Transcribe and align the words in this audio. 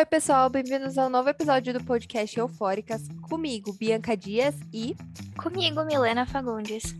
Oi, 0.00 0.06
pessoal, 0.06 0.48
bem-vindos 0.48 0.96
ao 0.96 1.10
novo 1.10 1.28
episódio 1.28 1.74
do 1.74 1.84
podcast 1.84 2.38
Eufóricas, 2.38 3.06
comigo, 3.28 3.70
Bianca 3.74 4.16
Dias 4.16 4.54
e 4.72 4.96
comigo, 5.36 5.84
Milena 5.84 6.24
Fagundes. 6.24 6.96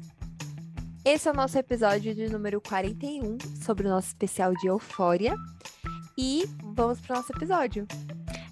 Esse 1.02 1.26
é 1.26 1.30
o 1.30 1.34
nosso 1.34 1.56
episódio 1.56 2.14
de 2.14 2.28
número 2.28 2.60
41 2.60 3.38
sobre 3.64 3.86
o 3.86 3.90
nosso 3.90 4.08
especial 4.08 4.52
de 4.52 4.66
Eufória. 4.66 5.34
E 6.14 6.44
vamos 6.62 7.00
para 7.00 7.14
o 7.14 7.16
nosso 7.16 7.32
episódio. 7.32 7.86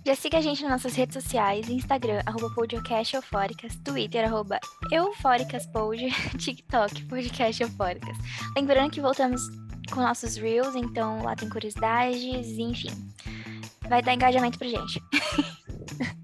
Já 0.03 0.15
siga 0.15 0.39
a 0.39 0.41
gente 0.41 0.63
nas 0.63 0.73
nossas 0.83 0.95
redes 0.95 1.23
sociais, 1.23 1.69
Instagram, 1.69 2.23
arroba 2.25 2.49
podcast 2.55 3.17
eufóricas, 3.17 3.77
Twitter, 3.85 4.25
arroba 4.25 4.59
eufóricaspod, 4.91 5.99
TikTok, 6.41 7.05
podcast 7.05 7.63
eufóricas. 7.63 8.17
Lembrando 8.57 8.93
que 8.93 9.01
voltamos 9.03 9.43
com 9.93 10.01
nossos 10.01 10.37
reels, 10.37 10.75
então 10.75 11.23
lá 11.23 11.37
tem 11.37 11.51
curiosidades, 11.51 12.57
enfim. 12.57 12.89
Vai 13.89 14.03
dar 14.03 14.15
engajamento 14.15 14.59
pra 14.59 14.69
gente. 14.69 15.03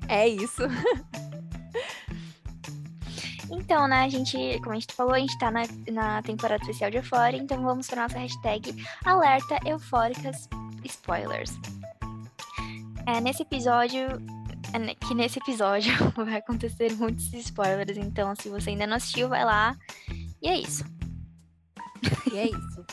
é 0.08 0.28
isso. 0.28 0.62
Então, 3.50 3.86
né, 3.86 4.04
a 4.04 4.08
gente, 4.08 4.36
como 4.60 4.72
a 4.72 4.78
gente 4.78 4.92
falou, 4.94 5.14
a 5.14 5.18
gente 5.18 5.38
tá 5.38 5.50
na, 5.50 5.62
na 5.90 6.22
temporada 6.22 6.60
especial 6.62 6.90
de 6.90 6.96
Eufória, 6.96 7.36
então 7.36 7.62
vamos 7.62 7.86
pra 7.86 8.02
nossa 8.02 8.18
hashtag 8.18 8.74
alerta 9.04 9.58
eufóricas 9.64 10.48
spoilers. 10.84 11.52
É, 13.06 13.20
nesse 13.20 13.42
episódio, 13.42 14.00
é, 14.72 14.94
que 14.94 15.14
nesse 15.14 15.38
episódio 15.38 15.92
vai 16.16 16.36
acontecer 16.36 16.92
muitos 16.96 17.32
spoilers, 17.32 17.96
então 17.96 18.34
se 18.34 18.48
você 18.48 18.70
ainda 18.70 18.86
não 18.86 18.96
assistiu, 18.96 19.28
vai 19.28 19.44
lá. 19.44 19.76
E 20.42 20.48
é 20.48 20.58
isso. 20.58 20.84
E 22.32 22.36
é 22.36 22.46
isso. 22.46 22.84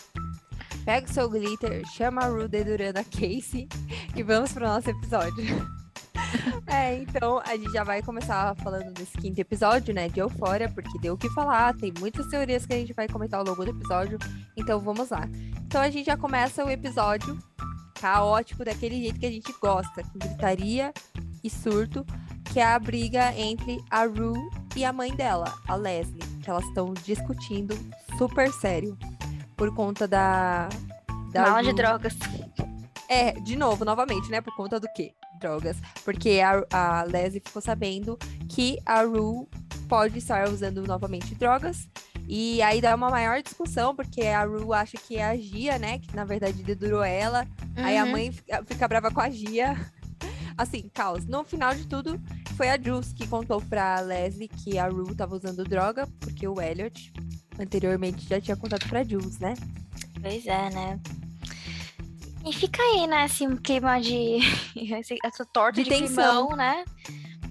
Pega 0.86 1.08
o 1.08 1.14
seu 1.14 1.30
glitter, 1.30 1.86
chama 1.88 2.22
a 2.22 2.28
Rue 2.28 2.48
dedurando 2.48 3.00
a 3.00 3.04
Casey 3.04 3.68
e 4.16 4.24
vamos 4.24 4.52
pro 4.52 4.66
nosso 4.66 4.90
episódio. 4.90 5.46
É, 6.66 6.96
então 6.96 7.42
a 7.46 7.58
gente 7.58 7.72
já 7.72 7.84
vai 7.84 8.02
começar 8.02 8.56
falando 8.56 8.94
desse 8.94 9.18
quinto 9.18 9.40
episódio, 9.40 9.94
né, 9.94 10.08
de 10.08 10.20
Eufória, 10.20 10.70
porque 10.70 10.98
deu 11.00 11.16
o 11.16 11.18
que 11.18 11.30
falar, 11.30 11.76
tem 11.76 11.94
muitas 12.00 12.28
teorias 12.28 12.66
que 12.66 12.73
a 12.73 12.78
gente 12.78 12.94
vai 12.94 13.08
comentar 13.08 13.40
ao 13.40 13.46
longo 13.46 13.64
do 13.64 13.72
episódio, 13.72 14.18
então 14.56 14.80
vamos 14.80 15.10
lá. 15.10 15.28
Então 15.66 15.82
a 15.82 15.90
gente 15.90 16.06
já 16.06 16.16
começa 16.16 16.64
o 16.64 16.70
episódio 16.70 17.38
caótico 18.00 18.64
daquele 18.64 19.02
jeito 19.02 19.20
que 19.20 19.26
a 19.26 19.32
gente 19.32 19.54
gosta, 19.62 20.04
com 20.04 20.20
gritaria 20.20 20.94
e 21.44 21.50
surto, 21.50 22.06
que 22.45 22.60
é 22.60 22.66
a 22.66 22.80
briga 22.80 23.34
entre 23.38 23.84
a 23.90 24.06
Rue 24.06 24.40
e 24.76 24.86
a 24.86 24.94
mãe 24.94 25.14
dela, 25.14 25.54
a 25.68 25.76
Leslie, 25.76 26.23
que 26.42 26.50
elas 26.50 26.66
estão 26.66 26.94
discutindo 26.94 27.78
super 28.18 28.52
sério 28.54 28.98
por 29.62 29.72
conta 29.76 30.08
da. 30.08 30.67
da 31.31 31.44
Mala 31.44 31.62
de 31.62 31.72
drogas. 31.73 32.17
É, 33.08 33.34
de 33.34 33.56
novo, 33.56 33.86
novamente, 33.86 34.28
né? 34.31 34.42
Por 34.42 34.56
conta 34.56 34.80
do 34.80 34.88
quê? 34.95 35.14
Drogas. 35.40 35.78
Porque 36.04 36.42
a, 36.44 36.66
a 36.76 37.04
Leslie 37.04 37.44
ficou 37.45 37.62
sabendo 37.62 38.17
que 38.50 38.80
a 38.84 39.04
Rue 39.04 39.48
pode 39.88 40.17
estar 40.17 40.50
usando 40.50 40.82
novamente 40.82 41.36
drogas. 41.36 41.88
E 42.28 42.59
aí 42.64 42.82
dá 42.82 42.95
uma 42.95 43.12
maior 43.12 43.39
discussão, 43.44 43.95
porque 43.95 44.22
a 44.23 44.45
Rue 44.45 44.73
acha 44.73 44.98
que 44.98 45.17
é 45.17 45.26
a 45.26 45.38
Gia, 45.38 45.78
né? 45.78 46.00
Que 46.00 46.16
na 46.16 46.26
verdade 46.26 46.64
dedurou 46.64 47.04
ela. 47.04 47.48
Uhum. 47.78 47.86
Aí 47.86 48.00
a 48.00 48.04
uhum. 48.04 48.12
mãe 48.14 48.32
fica, 48.32 48.64
fica 48.66 48.88
brava 48.88 49.12
com 49.12 49.22
a 49.22 49.30
Gia. 49.30 49.78
Assim, 50.58 50.89
caos. 50.92 51.28
No 51.28 51.44
final 51.44 51.76
de 51.76 51.86
tudo, 51.86 52.20
foi 52.58 52.67
a 52.67 52.82
Jules 52.82 53.14
que 53.14 53.28
contou 53.28 53.62
pra 53.62 54.00
Leslie 54.00 54.48
que 54.48 54.80
a 54.80 54.88
Rue 54.88 55.14
tava 55.14 55.36
usando 55.36 55.64
droga, 55.64 56.08
porque 56.20 56.48
o 56.48 56.59
Elliot 56.59 57.14
anteriormente 57.64 58.28
já 58.28 58.40
tinha 58.40 58.56
contado 58.56 58.88
pra 58.88 59.04
Jules, 59.04 59.40
né? 59.40 59.54
Pois 60.22 60.45
é, 60.45 60.70
né? 60.70 61.00
E 62.45 62.54
fica 62.54 62.82
aí, 62.82 63.08
né, 63.08 63.23
assim, 63.23 63.55
clima 63.58 63.99
de. 63.99 64.39
essa 65.23 65.45
torta 65.45 65.83
de, 65.83 65.89
de 65.89 65.89
tensão, 65.89 66.48
climão, 66.48 66.58
né? 66.58 66.83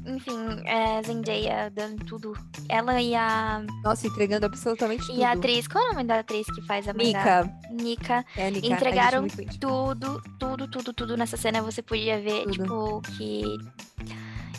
Enfim, 0.05 0.63
é, 0.65 1.03
Zendaya 1.03 1.71
dando 1.71 2.05
tudo. 2.05 2.33
Ela 2.69 3.01
e 3.01 3.15
a. 3.15 3.63
Nossa, 3.85 4.07
entregando 4.07 4.47
absolutamente 4.47 5.07
tudo. 5.07 5.19
E 5.19 5.25
a 5.25 5.33
atriz, 5.33 5.69
qual 5.69 5.85
é 5.85 5.87
o 5.89 5.93
nome 5.93 6.05
da 6.05 6.21
atriz 6.21 6.47
que 6.47 6.63
faz 6.63 6.89
a 6.89 6.93
Nika. 6.93 7.23
Da... 7.23 7.53
Nika. 7.71 8.25
É, 8.37 8.51
Nika. 8.51 8.67
Entregaram 8.67 9.27
tudo, 9.61 10.23
tudo, 10.39 10.69
tudo, 10.69 10.93
tudo 10.93 11.17
nessa 11.17 11.37
cena. 11.37 11.63
Você 11.63 11.83
podia 11.83 12.21
ver, 12.21 12.45
tudo. 12.45 12.53
tipo, 12.53 13.03
que 13.17 13.45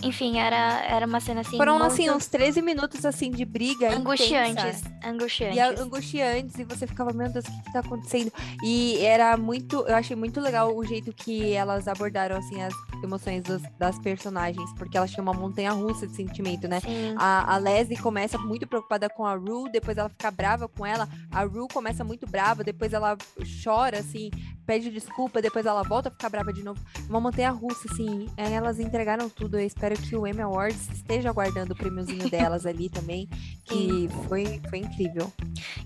enfim, 0.04 0.40
era, 0.40 0.84
era 0.86 1.06
uma 1.06 1.20
cena 1.20 1.42
assim. 1.42 1.58
Foram 1.58 1.80
muito... 1.80 1.92
assim, 1.92 2.10
uns 2.10 2.28
13 2.28 2.62
minutos 2.62 3.06
assim 3.06 3.32
de 3.32 3.46
briga. 3.46 3.94
Angustiantes. 3.94 4.52
Intensa. 4.52 4.98
Angustiantes. 5.04 5.58
E 5.58 5.62
angustiantes, 5.62 6.60
e 6.60 6.64
você 6.64 6.88
ficava, 6.88 7.14
meu 7.14 7.32
Deus, 7.32 7.46
o 7.46 7.52
que, 7.52 7.64
que 7.64 7.74
tá 7.74 7.80
acontecendo? 7.80 8.32
E 8.64 8.98
era 9.00 9.38
muito. 9.38 9.86
Eu 9.88 9.96
achei 9.96 10.16
muito 10.16 10.40
legal 10.40 10.76
o 10.76 10.86
jeito 10.86 11.14
que 11.14 11.54
elas 11.54 11.88
abordaram 11.88 12.38
assim 12.38 12.62
as 12.62 12.74
emoções 13.04 13.44
dos, 13.44 13.62
das 13.78 14.00
personagens, 14.00 14.72
porque 14.74 14.98
elas 14.98 15.12
tinham 15.12 15.24
uma 15.24 15.34
montanha 15.34 15.72
russa 15.72 16.08
de 16.08 16.16
sentimento, 16.16 16.68
né? 16.68 16.80
A, 17.18 17.56
a 17.56 17.58
Leslie 17.58 17.98
começa 17.98 18.38
muito 18.38 18.68
preocupada 18.68 19.10
com 19.10 19.26
a 19.26 19.36
Rue, 19.36 19.72
depois 19.72 19.98
ela 19.98 20.10
fica 20.10 20.32
brava 20.32 20.68
com 20.68 20.86
ela. 20.86 21.08
A 21.32 21.44
Rue 21.44 21.68
começa 21.72 22.04
muito 22.04 22.28
brava, 22.28 22.64
depois 22.64 22.94
ela 22.94 23.18
chora, 23.64 24.00
assim, 24.00 24.30
pede 24.66 24.90
desculpa, 24.90 25.42
depois 25.42 25.66
ela 25.66 25.84
volta 25.84 26.10
a 26.10 26.12
ficar 26.12 26.30
brava 26.30 26.54
de 26.54 26.64
novo. 26.64 26.80
Uma 27.10 27.20
montanha 27.20 27.52
russa, 27.52 27.88
assim. 27.92 28.30
Elas 28.38 28.80
entregaram 28.80 29.30
tudo. 29.30 29.60
Eu 29.60 29.66
espero 29.66 29.96
que 29.96 30.16
o 30.16 30.26
Emmy 30.26 30.42
Awards 30.42 30.90
esteja 30.94 31.30
aguardando 31.30 31.74
o 31.74 31.76
prêmiozinho 31.76 32.28
delas 32.32 32.66
ali 32.66 32.90
também, 32.90 33.28
que 33.66 34.08
foi, 34.28 34.62
foi 34.70 34.80
incrível. 34.80 35.32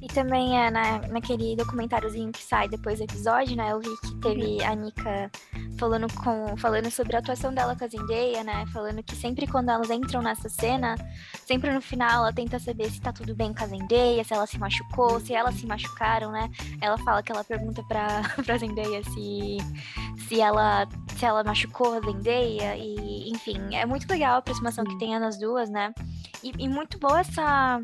E 0.02 0.08
também 0.08 0.58
é 0.58 0.70
na, 0.70 1.00
naquele 1.08 1.56
documentáriozinho 1.56 2.32
que 2.32 2.44
sai 2.44 2.68
depois 2.68 3.00
do 3.00 3.06
episódio, 3.06 3.56
né? 3.56 3.72
Eu 3.72 3.80
vi 3.80 3.90
que 4.02 4.16
teve 4.16 4.64
a 4.64 4.76
Nika 4.76 5.32
falando, 5.78 6.08
com, 6.14 6.56
falando 6.58 6.90
sobre 6.92 7.05
a 7.14 7.20
atuação 7.20 7.54
dela 7.54 7.76
com 7.76 7.84
a 7.84 7.88
Zendaya, 7.88 8.44
né? 8.44 8.66
Falando 8.72 9.04
que 9.04 9.16
sempre 9.16 9.46
quando 9.46 9.70
elas 9.70 9.90
entram 9.90 10.22
nessa 10.22 10.48
cena, 10.48 10.96
sempre 11.46 11.72
no 11.72 11.82
final 11.82 12.24
ela 12.24 12.34
tenta 12.34 12.58
saber 12.58 12.90
se 12.90 13.02
tá 13.02 13.12
tudo 13.12 13.36
bem 13.36 13.54
com 13.54 13.64
a 13.64 13.68
Zendaya, 13.68 14.24
se 14.24 14.34
ela 14.34 14.48
se 14.48 14.58
machucou, 14.58 15.20
se 15.20 15.34
elas 15.34 15.56
se 15.56 15.66
machucaram, 15.66 16.32
né? 16.32 16.50
Ela 16.80 16.98
fala 17.00 17.22
que 17.22 17.32
ela 17.32 17.44
pergunta 17.44 17.84
pra, 17.84 18.22
pra 18.46 18.58
Zendaya 18.58 19.04
se, 19.04 19.58
se, 20.28 20.40
ela, 20.40 20.88
se 21.18 21.26
ela 21.26 21.44
machucou 21.44 21.96
a 21.96 22.00
Zendaya, 22.00 22.78
e 22.78 23.30
enfim, 23.30 23.76
é 23.76 23.86
muito 23.86 24.10
legal 24.10 24.36
a 24.36 24.38
aproximação 24.38 24.86
que 24.86 24.98
tem 24.98 25.20
nas 25.20 25.38
duas, 25.38 25.70
né? 25.70 25.94
E, 26.42 26.52
e 26.58 26.70
muito 26.70 26.98
boa 26.98 27.20
essa 27.20 27.82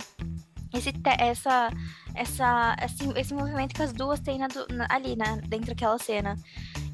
esse, 0.73 0.93
essa, 1.19 1.69
essa, 2.15 2.75
esse, 2.83 3.19
esse 3.19 3.33
movimento 3.33 3.75
que 3.75 3.81
as 3.81 3.93
duas 3.93 4.19
têm 4.19 4.39
na, 4.39 4.47
na, 4.69 4.87
ali, 4.89 5.15
né, 5.15 5.41
dentro 5.47 5.67
daquela 5.67 5.97
cena. 5.97 6.35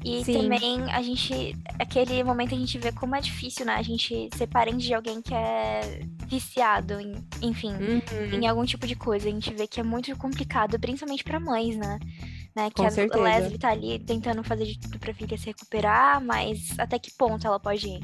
E 0.08 0.24
Sim. 0.24 0.32
também 0.42 0.90
a 0.90 1.02
gente, 1.02 1.54
aquele 1.78 2.24
momento 2.24 2.54
a 2.54 2.58
gente 2.58 2.78
vê 2.78 2.90
como 2.90 3.14
é 3.14 3.20
difícil, 3.20 3.66
né, 3.66 3.74
a 3.74 3.82
gente 3.82 4.30
ser 4.34 4.46
parente 4.46 4.86
de 4.86 4.94
alguém 4.94 5.20
que 5.20 5.34
é 5.34 6.00
viciado, 6.26 6.98
em, 6.98 7.12
enfim, 7.42 7.72
uhum. 7.72 8.40
em 8.40 8.46
algum 8.46 8.64
tipo 8.64 8.86
de 8.86 8.96
coisa. 8.96 9.28
A 9.28 9.30
gente 9.30 9.52
vê 9.52 9.66
que 9.66 9.78
é 9.78 9.82
muito 9.82 10.16
complicado, 10.16 10.78
principalmente 10.78 11.22
para 11.22 11.38
mães, 11.38 11.76
né? 11.76 11.98
Né, 12.56 12.70
que 12.70 12.82
a. 12.82 12.88
Leslie 13.22 13.58
tá 13.58 13.70
ali 13.70 13.98
tentando 13.98 14.42
fazer 14.42 14.64
de 14.64 14.78
tudo 14.80 14.98
pra 14.98 15.14
filha 15.14 15.36
se 15.36 15.46
recuperar, 15.46 16.24
mas 16.24 16.74
até 16.78 16.98
que 16.98 17.12
ponto 17.12 17.46
ela 17.46 17.60
pode 17.60 17.86
ir? 17.86 18.00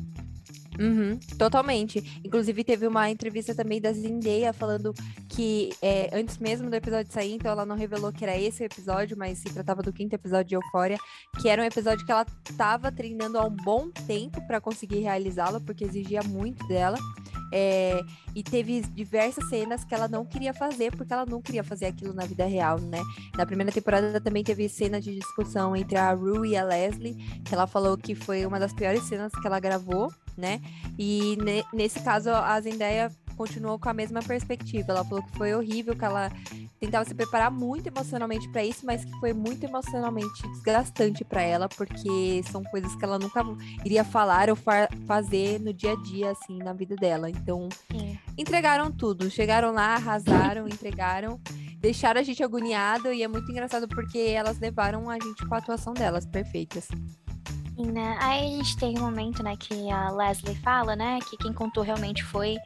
Uhum, 0.79 1.19
totalmente. 1.39 2.21
Inclusive, 2.25 2.65
teve 2.65 2.87
uma 2.87 3.11
entrevista 3.11 3.55
também 3.55 3.81
da 3.81 3.93
Zendaya 3.93 4.53
falando 4.53 4.93
que 5.29 5.71
é, 5.81 6.11
antes 6.13 6.39
mesmo 6.39 6.69
do 6.69 6.77
episódio 6.77 7.13
sair, 7.13 7.35
então 7.35 7.51
ela 7.51 7.65
não 7.65 7.77
revelou 7.77 8.13
que 8.13 8.25
era 8.25 8.37
esse 8.37 8.63
o 8.63 8.67
episódio, 8.67 9.17
mas 9.17 9.39
se 9.39 9.53
tratava 9.53 9.83
do 9.83 9.93
quinto 9.93 10.15
episódio 10.15 10.49
de 10.49 10.55
Euphoria, 10.57 10.99
que 11.41 11.49
era 11.49 11.63
um 11.63 11.65
episódio 11.65 12.05
que 12.05 12.13
ela 12.13 12.27
estava 12.49 12.91
treinando 12.91 13.39
há 13.39 13.47
um 13.47 13.57
bom 13.57 13.91
tempo 14.07 14.45
para 14.47 14.61
conseguir 14.61 15.01
realizá-lo, 15.01 15.61
porque 15.61 15.85
exigia 15.85 16.23
muito 16.23 16.67
dela. 16.67 16.99
É, 17.57 18.03
e 18.35 18.43
teve 18.43 18.81
diversas 18.81 19.49
cenas 19.49 19.85
que 19.85 19.95
ela 19.95 20.09
não 20.09 20.27
queria 20.27 20.53
fazer, 20.53 20.91
porque 20.91 21.13
ela 21.13 21.25
não 21.25 21.41
queria 21.41 21.63
fazer 21.63 21.87
aquilo 21.87 22.13
na 22.13 22.27
vida 22.27 22.45
real, 22.45 22.81
né? 22.81 23.01
Na 23.37 23.47
primeira 23.47 23.71
temporada 23.71 24.21
também 24.21 24.43
teve 24.43 24.69
cena 24.69 25.01
de 25.01 25.15
discussão 25.15 25.77
entre 25.77 25.97
a 25.97 26.13
Rue 26.13 26.49
e 26.49 26.57
a 26.57 26.65
Leslie, 26.65 27.15
que 27.45 27.55
ela 27.55 27.69
falou 27.69 27.97
que 27.97 28.17
foi 28.17 28.45
uma 28.45 28.59
das 28.59 28.73
piores 28.73 29.05
cenas 29.05 29.31
que 29.31 29.47
ela 29.47 29.61
gravou, 29.61 30.13
né? 30.37 30.61
E 30.99 31.37
ne 31.41 31.65
nesse 31.73 32.01
caso, 32.01 32.29
a 32.31 32.61
Zendaya 32.61 33.09
continuou 33.37 33.79
com 33.79 33.89
a 33.89 33.95
mesma 33.95 34.21
perspectiva. 34.21 34.93
Ela 34.93 35.05
falou 35.05 35.23
que 35.23 35.37
foi 35.37 35.55
horrível, 35.55 35.95
que 35.95 36.05
ela 36.05 36.33
tentava 36.85 37.05
se 37.05 37.15
preparar 37.15 37.51
muito 37.51 37.87
emocionalmente 37.87 38.49
para 38.49 38.65
isso, 38.65 38.85
mas 38.85 39.05
que 39.05 39.13
foi 39.19 39.33
muito 39.33 39.65
emocionalmente 39.65 40.43
desgastante 40.53 41.25
para 41.25 41.43
ela, 41.43 41.69
porque 41.69 42.43
são 42.51 42.63
coisas 42.65 42.95
que 42.95 43.05
ela 43.05 43.19
nunca 43.19 43.43
iria 43.85 44.05
falar 44.05 44.51
ou 44.51 44.57
fa 44.57 44.89
fazer 45.07 45.61
no 45.61 45.73
dia 45.73 45.93
a 45.93 45.97
dia, 45.97 46.31
assim, 46.31 46.59
na 46.59 46.73
vida 46.73 46.95
dela. 46.97 47.31
Então, 47.31 47.69
é. 47.95 48.17
entregaram 48.37 48.91
tudo. 48.91 49.31
Chegaram 49.31 49.73
lá, 49.73 49.95
arrasaram, 49.95 50.69
entregaram. 50.69 51.41
Deixaram 51.79 52.21
a 52.21 52.25
gente 52.25 52.43
agoniado 52.43 53.13
e 53.13 53.23
é 53.23 53.29
muito 53.29 53.51
engraçado 53.51 53.87
porque 53.89 54.19
elas 54.19 54.59
levaram 54.59 55.11
a 55.11 55.15
gente 55.15 55.47
com 55.47 55.55
a 55.55 55.59
atuação 55.59 55.93
delas 55.93 56.25
perfeitas. 56.25 56.89
Sim, 57.77 57.91
né? 57.91 58.17
Aí 58.21 58.55
a 58.55 58.57
gente 58.57 58.77
tem 58.77 58.99
um 58.99 59.03
momento, 59.03 59.43
né, 59.43 59.57
que 59.57 59.91
a 59.91 60.11
Leslie 60.11 60.55
fala, 60.57 60.95
né, 60.95 61.19
que 61.29 61.37
quem 61.37 61.53
contou 61.53 61.83
realmente 61.83 62.23
foi 62.23 62.57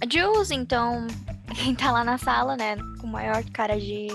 a 0.00 0.08
Jules, 0.08 0.50
então 0.50 1.06
quem 1.54 1.74
tá 1.74 1.90
lá 1.90 2.04
na 2.04 2.18
sala, 2.18 2.56
né, 2.56 2.76
com 3.00 3.06
maior 3.06 3.42
cara 3.52 3.78
de. 3.78 4.08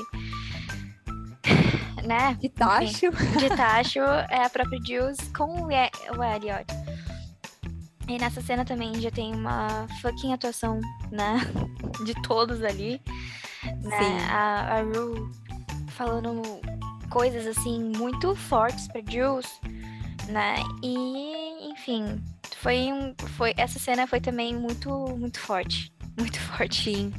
né? 2.05 2.37
De 2.39 2.49
tacho. 2.49 3.11
De 3.37 3.49
tacho 3.49 3.99
é 3.99 4.45
a 4.45 4.49
própria 4.49 4.79
Jules 4.85 5.17
com 5.35 5.63
o, 5.63 5.67
o 5.67 6.23
Elliot. 6.23 6.65
E 8.07 8.17
nessa 8.17 8.41
cena 8.41 8.63
também 8.63 9.01
já 9.01 9.11
tem 9.11 9.35
uma 9.35 9.85
fucking 10.01 10.31
atuação, 10.31 10.79
né? 11.11 11.41
De 12.05 12.13
todos 12.21 12.63
ali. 12.63 13.01
Né? 13.83 13.99
Sim. 13.99 14.19
A, 14.29 14.77
a 14.77 14.81
Rue 14.81 15.29
falando 15.89 16.41
coisas 17.09 17.45
assim 17.45 17.91
muito 17.97 18.33
fortes 18.35 18.87
pra 18.87 19.01
Jules, 19.01 19.59
né? 20.27 20.55
E, 20.83 21.71
enfim, 21.71 22.21
foi 22.57 22.91
um. 22.91 23.13
Foi, 23.35 23.53
essa 23.57 23.79
cena 23.79 24.07
foi 24.07 24.19
também 24.19 24.55
muito, 24.55 24.89
muito 25.17 25.39
forte. 25.39 25.91
Muito 26.17 26.39
forte. 26.39 26.83
Sim. 26.83 27.13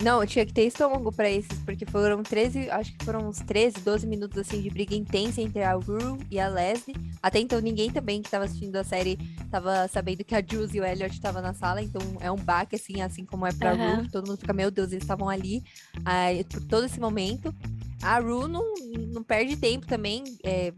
Não, 0.00 0.24
tinha 0.24 0.46
que 0.46 0.52
ter 0.52 0.64
estômago 0.64 1.10
pra 1.10 1.28
esses, 1.28 1.58
porque 1.64 1.84
foram 1.84 2.22
13, 2.22 2.70
acho 2.70 2.96
que 2.96 3.04
foram 3.04 3.28
uns 3.28 3.38
13, 3.38 3.80
12 3.80 4.06
minutos 4.06 4.38
assim 4.38 4.62
de 4.62 4.70
briga 4.70 4.94
intensa 4.94 5.40
entre 5.40 5.60
a 5.64 5.72
Rue 5.72 6.20
e 6.30 6.38
a 6.38 6.46
Leslie. 6.46 6.94
Até 7.20 7.40
então 7.40 7.60
ninguém 7.60 7.90
também 7.90 8.22
que 8.22 8.30
tava 8.30 8.44
assistindo 8.44 8.76
a 8.76 8.84
série 8.84 9.18
tava 9.50 9.88
sabendo 9.88 10.22
que 10.22 10.36
a 10.36 10.42
Jules 10.48 10.72
e 10.72 10.80
o 10.80 10.84
Elliot 10.84 11.12
estavam 11.12 11.42
na 11.42 11.52
sala, 11.52 11.82
então 11.82 12.00
é 12.20 12.30
um 12.30 12.36
baque 12.36 12.76
assim, 12.76 13.02
assim 13.02 13.24
como 13.24 13.44
é 13.44 13.52
pra 13.52 13.72
Aham. 13.72 13.96
Rue, 13.96 14.08
todo 14.08 14.28
mundo 14.28 14.38
fica, 14.38 14.52
meu 14.52 14.70
Deus, 14.70 14.92
eles 14.92 15.02
estavam 15.02 15.28
ali 15.28 15.64
aí, 16.04 16.44
por 16.44 16.62
todo 16.62 16.86
esse 16.86 17.00
momento. 17.00 17.52
A 18.00 18.20
Rue 18.20 18.46
não, 18.48 18.74
não 19.12 19.24
perde 19.24 19.56
tempo 19.56 19.84
também, 19.84 20.22
é, 20.44 20.72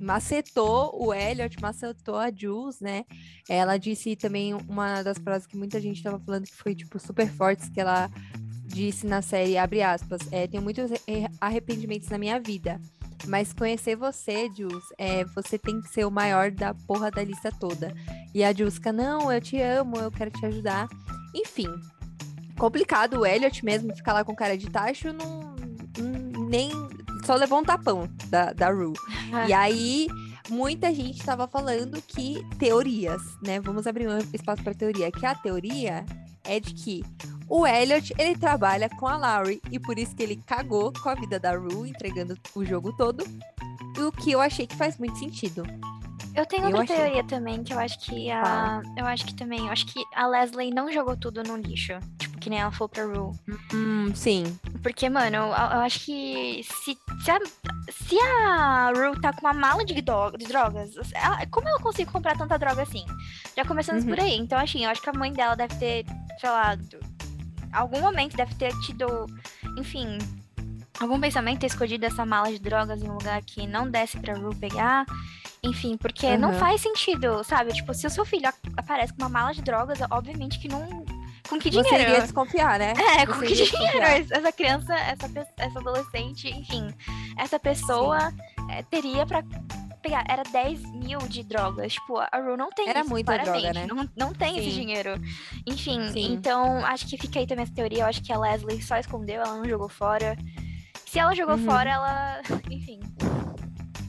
macetou 0.00 0.90
o 1.00 1.12
Elliot, 1.12 1.56
macetou 1.60 2.16
a 2.16 2.30
Jules, 2.30 2.80
né? 2.80 3.04
Ela 3.48 3.76
disse 3.76 4.14
também 4.16 4.54
uma 4.54 5.02
das 5.02 5.18
frases 5.18 5.46
que 5.46 5.56
muita 5.56 5.80
gente 5.80 6.02
tava 6.02 6.18
falando 6.18 6.44
que 6.44 6.54
foi, 6.54 6.74
tipo, 6.74 6.98
super 6.98 7.28
fortes, 7.30 7.68
que 7.68 7.80
ela 7.80 8.10
disse 8.64 9.06
na 9.06 9.22
série, 9.22 9.56
abre 9.58 9.82
aspas, 9.82 10.20
é, 10.30 10.46
tenho 10.46 10.62
muitos 10.62 10.90
arrependimentos 11.40 12.08
na 12.10 12.18
minha 12.18 12.38
vida, 12.38 12.80
mas 13.26 13.52
conhecer 13.52 13.96
você, 13.96 14.48
Jules, 14.54 14.84
é, 14.96 15.24
você 15.24 15.58
tem 15.58 15.80
que 15.80 15.88
ser 15.88 16.04
o 16.06 16.10
maior 16.10 16.50
da 16.50 16.74
porra 16.74 17.10
da 17.10 17.24
lista 17.24 17.50
toda. 17.50 17.92
E 18.34 18.44
a 18.44 18.52
Jules 18.52 18.74
fica, 18.74 18.92
não, 18.92 19.32
eu 19.32 19.40
te 19.40 19.60
amo, 19.60 19.96
eu 19.96 20.10
quero 20.10 20.30
te 20.30 20.44
ajudar. 20.46 20.86
Enfim, 21.34 21.68
complicado 22.58 23.20
o 23.20 23.26
Elliot 23.26 23.64
mesmo 23.64 23.94
ficar 23.96 24.12
lá 24.12 24.24
com 24.24 24.34
cara 24.34 24.56
de 24.56 24.70
tacho, 24.70 25.12
não, 25.12 25.56
não- 25.98 26.46
nem 26.48 26.70
só 27.28 27.34
levou 27.34 27.58
um 27.58 27.62
tapão 27.62 28.08
da, 28.30 28.54
da 28.54 28.70
Rue. 28.70 28.94
E 29.46 29.52
aí, 29.52 30.06
muita 30.48 30.94
gente 30.94 31.20
estava 31.20 31.46
falando 31.46 32.00
que 32.00 32.42
teorias, 32.58 33.20
né? 33.42 33.60
Vamos 33.60 33.86
abrir 33.86 34.08
um 34.08 34.16
espaço 34.32 34.62
para 34.64 34.72
teoria. 34.72 35.12
Que 35.12 35.26
a 35.26 35.34
teoria 35.34 36.06
é 36.42 36.58
de 36.58 36.72
que 36.72 37.04
o 37.46 37.66
Elliot, 37.66 38.14
ele 38.18 38.34
trabalha 38.34 38.88
com 38.88 39.06
a 39.06 39.18
Laurie 39.18 39.60
e 39.70 39.78
por 39.78 39.98
isso 39.98 40.16
que 40.16 40.22
ele 40.22 40.36
cagou 40.46 40.90
com 40.90 41.10
a 41.10 41.14
vida 41.14 41.38
da 41.38 41.54
Rue, 41.54 41.90
entregando 41.90 42.34
o 42.54 42.64
jogo 42.64 42.96
todo. 42.96 43.22
O 43.98 44.10
que 44.10 44.32
eu 44.32 44.40
achei 44.40 44.66
que 44.66 44.74
faz 44.74 44.96
muito 44.96 45.18
sentido. 45.18 45.64
Eu 46.34 46.46
tenho 46.46 46.62
Eu 46.70 46.78
outra 46.78 46.94
achei. 46.94 46.96
teoria 46.96 47.24
também, 47.24 47.62
que 47.62 47.74
eu 47.74 47.78
acho 47.78 47.98
que 48.00 48.30
a. 48.30 48.80
Eu 48.96 49.04
acho 49.04 49.26
que 49.26 49.34
também. 49.34 49.66
Eu 49.66 49.72
acho 49.72 49.84
que 49.84 50.02
a 50.14 50.26
Leslie 50.26 50.72
não 50.72 50.90
jogou 50.90 51.14
tudo 51.14 51.42
no 51.42 51.56
lixo. 51.58 51.92
Que 52.40 52.48
nem 52.50 52.60
ela 52.60 52.70
falou 52.70 52.88
pra 52.88 53.04
Rue. 53.04 53.32
Hum, 53.74 54.14
sim. 54.14 54.58
Porque, 54.82 55.08
mano, 55.10 55.36
eu, 55.36 55.42
eu 55.46 55.52
acho 55.80 56.00
que 56.04 56.62
se, 56.64 56.96
se, 57.24 57.30
a, 57.30 57.38
se 57.90 58.18
a 58.20 58.92
Rue 58.94 59.20
tá 59.20 59.32
com 59.32 59.40
uma 59.40 59.52
mala 59.52 59.84
de, 59.84 60.00
do- 60.00 60.30
de 60.36 60.46
drogas, 60.46 60.90
ela- 61.14 61.44
como 61.50 61.68
ela 61.68 61.80
consegue 61.80 62.10
comprar 62.10 62.36
tanta 62.38 62.58
droga 62.58 62.82
assim? 62.82 63.04
Já 63.56 63.64
começando 63.64 64.00
Uhum. 64.02 64.08
por 64.08 64.20
aí. 64.20 64.36
Então, 64.36 64.58
assim, 64.58 64.84
eu 64.84 64.90
acho 64.90 65.02
que 65.02 65.10
a 65.10 65.12
mãe 65.12 65.32
dela 65.32 65.56
deve 65.56 65.74
ter, 65.76 66.04
sei 66.40 66.48
lá, 66.50 66.74
do- 66.76 67.00
algum 67.72 68.00
momento 68.00 68.36
deve 68.36 68.54
ter 68.54 68.72
tido, 68.80 69.26
enfim, 69.76 70.16
algum 71.00 71.20
pensamento 71.20 71.60
ter 71.60 71.66
escondido 71.66 72.04
essa 72.06 72.24
mala 72.24 72.48
de 72.50 72.58
drogas 72.58 73.02
em 73.02 73.08
um 73.10 73.14
lugar 73.14 73.42
que 73.42 73.66
não 73.66 73.90
desse 73.90 74.16
pra 74.18 74.34
Rue 74.34 74.54
pegar. 74.54 75.04
Enfim, 75.60 75.96
porque 75.96 76.36
não 76.36 76.50
Aham. 76.50 76.58
faz 76.60 76.80
sentido, 76.80 77.42
sabe? 77.42 77.72
Tipo, 77.72 77.92
se 77.92 78.06
o 78.06 78.10
seu 78.10 78.24
filho 78.24 78.48
aparece 78.76 79.12
com 79.12 79.22
uma 79.22 79.28
mala 79.28 79.52
de 79.52 79.60
drogas, 79.60 79.98
obviamente 80.08 80.58
que 80.60 80.68
não. 80.68 81.04
Com 81.48 81.58
que 81.58 81.70
Você 81.70 81.82
dinheiro? 81.82 82.10
iria 82.10 82.20
desconfiar, 82.22 82.78
né? 82.78 82.92
É, 83.18 83.26
com 83.26 83.34
Você 83.34 83.46
que 83.46 83.54
dinheiro 83.54 84.04
essa 84.30 84.52
criança, 84.52 84.94
essa, 84.94 85.30
essa 85.56 85.78
adolescente, 85.78 86.48
enfim, 86.48 86.88
essa 87.38 87.58
pessoa 87.58 88.32
é, 88.70 88.82
teria 88.82 89.24
pra 89.24 89.42
pegar. 90.02 90.24
Era 90.28 90.42
10 90.42 90.82
mil 90.92 91.18
de 91.20 91.42
drogas. 91.42 91.94
Tipo, 91.94 92.18
a 92.18 92.30
Ru 92.38 92.56
não 92.56 92.70
tem 92.70 92.88
Era 92.88 93.00
isso, 93.00 93.08
muita 93.10 93.36
droga, 93.38 93.72
né? 93.72 93.86
Não, 93.86 94.08
não 94.16 94.32
tem 94.34 94.58
esse 94.58 94.70
Sim. 94.70 94.76
dinheiro. 94.80 95.14
Enfim, 95.66 96.10
Sim. 96.12 96.32
então 96.34 96.84
acho 96.84 97.06
que 97.06 97.16
fica 97.16 97.38
aí 97.38 97.46
também 97.46 97.62
essa 97.64 97.74
teoria. 97.74 98.00
Eu 98.02 98.06
acho 98.06 98.22
que 98.22 98.32
a 98.32 98.38
Leslie 98.38 98.82
só 98.82 98.96
escondeu, 98.98 99.40
ela 99.42 99.56
não 99.56 99.64
jogou 99.68 99.88
fora. 99.88 100.36
Se 101.06 101.18
ela 101.18 101.34
jogou 101.34 101.56
Uhum. 101.56 101.64
fora, 101.64 101.90
ela. 101.90 102.40
Enfim. 102.70 103.00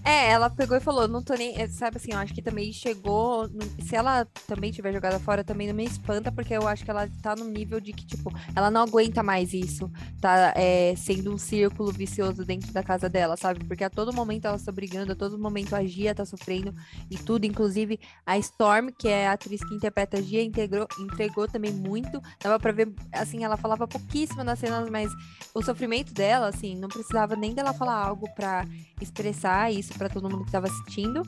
É, 0.10 0.32
ela 0.32 0.50
pegou 0.50 0.76
e 0.76 0.80
falou, 0.80 1.08
não 1.08 1.22
tô 1.22 1.36
nem. 1.36 1.56
é, 1.62 1.68
Sabe 1.68 1.98
assim, 1.98 2.12
eu 2.14 2.18
acho 2.18 2.34
que 2.34 2.42
também 2.42 2.74
chegou. 2.74 3.48
no- 3.48 3.60
Se 3.86 3.96
ela 3.96 4.26
também 4.48 4.72
tiver 4.72 4.92
jogada 4.92 5.20
fora, 5.20 5.44
também 5.44 5.68
não 5.68 5.74
me 5.76 5.86
espanta, 5.86 6.32
porque 6.32 6.52
eu 6.54 6.68
acho 6.68 6.84
que 6.84 6.90
ela 6.90 7.08
tá 7.22 7.36
num 7.36 7.46
nível 7.46 7.80
de 7.80 7.94
que, 7.94 8.06
tipo, 8.08 8.32
ela 8.56 8.72
não 8.72 8.82
aguenta 8.82 9.22
mais 9.22 9.54
isso. 9.54 9.92
Tá 10.20 10.52
é, 10.56 10.96
sendo 10.98 11.32
um 11.32 11.38
círculo 11.38 11.92
vicioso 11.92 12.44
dentro 12.44 12.72
da 12.74 12.82
casa 12.82 13.08
dela, 13.08 13.38
sabe? 13.38 13.64
Porque 13.66 13.84
a 13.84 13.90
todo 13.90 14.12
momento 14.12 14.46
ela 14.46 14.58
tá 14.58 14.72
brigando, 14.72 15.12
a 15.12 15.16
todo 15.16 15.38
momento 15.38 15.76
a 15.76 15.86
Gia 15.86 16.16
tá 16.16 16.26
sofrendo 16.26 16.74
e 17.10 17.16
tudo. 17.16 17.46
Inclusive, 17.46 18.00
a 18.26 18.36
Storm, 18.40 18.90
que 18.98 19.08
é 19.08 19.28
a 19.28 19.34
atriz 19.34 19.62
que 19.64 19.76
interpreta 19.76 20.18
a 20.18 20.22
Gia, 20.22 20.42
integrou, 20.44 20.88
entregou 21.00 21.48
também 21.48 21.72
muito. 21.72 22.20
Dava 22.42 22.60
pra 22.60 22.72
ver, 22.72 22.92
assim, 23.12 23.44
ela 23.44 23.58
falava 23.58 23.88
pouquíssimo 23.88 24.44
nas 24.44 24.58
cenas, 24.58 24.90
mas 24.90 25.12
o 25.54 25.62
sofrimento 25.62 26.14
dela, 26.16 26.48
assim, 26.48 26.76
não 26.76 26.88
precisava 26.90 27.36
nem 27.36 27.54
dela 27.54 27.74
falar 27.74 27.96
algo 28.04 28.28
pra 28.34 28.66
expressar 29.00 29.72
isso 29.72 29.94
pra 30.00 30.10
todo 30.10 30.30
mundo 30.30 30.46
que 30.46 30.52
tava 30.52 30.68
assistindo. 30.68 31.22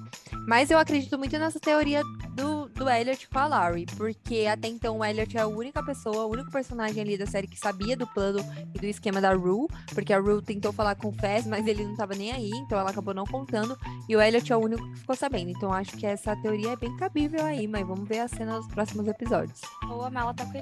Mas 0.47 0.71
eu 0.71 0.79
acredito 0.79 1.17
muito 1.17 1.37
nessa 1.37 1.59
teoria 1.59 2.01
do, 2.33 2.69
do 2.69 2.89
Elliot 2.89 3.27
com 3.27 3.37
a 3.37 3.45
Laurie, 3.45 3.85
porque 3.97 4.47
até 4.49 4.69
então 4.69 4.97
o 4.97 5.05
Elliot 5.05 5.37
é 5.37 5.41
a 5.41 5.47
única 5.47 5.83
pessoa, 5.83 6.25
o 6.25 6.31
único 6.31 6.49
personagem 6.49 7.01
ali 7.01 7.17
da 7.17 7.25
série 7.25 7.47
que 7.47 7.59
sabia 7.59 7.95
do 7.97 8.07
plano 8.07 8.39
e 8.73 8.79
do 8.79 8.85
esquema 8.85 9.19
da 9.19 9.33
Rue, 9.33 9.67
porque 9.93 10.13
a 10.13 10.19
Rue 10.19 10.41
tentou 10.41 10.71
falar 10.71 10.95
com 10.95 11.09
o 11.09 11.11
Fez, 11.11 11.45
mas 11.45 11.67
ele 11.67 11.83
não 11.83 11.95
tava 11.95 12.15
nem 12.15 12.31
aí, 12.31 12.49
então 12.49 12.79
ela 12.79 12.89
acabou 12.89 13.13
não 13.13 13.25
contando, 13.25 13.77
e 14.07 14.15
o 14.15 14.21
Elliot 14.21 14.51
é 14.51 14.55
o 14.55 14.59
único 14.59 14.89
que 14.91 14.99
ficou 14.99 15.15
sabendo. 15.15 15.51
Então 15.51 15.73
acho 15.73 15.91
que 15.97 16.05
essa 16.05 16.35
teoria 16.37 16.71
é 16.71 16.75
bem 16.77 16.95
cabível 16.95 17.45
aí, 17.45 17.67
mas 17.67 17.85
vamos 17.85 18.07
ver 18.07 18.19
a 18.19 18.27
cena 18.27 18.57
nos 18.57 18.67
próximos 18.67 19.07
episódios. 19.07 19.59
Ou 19.89 20.03
a 20.03 20.09
mala 20.09 20.33
tá 20.33 20.45
com. 20.45 20.61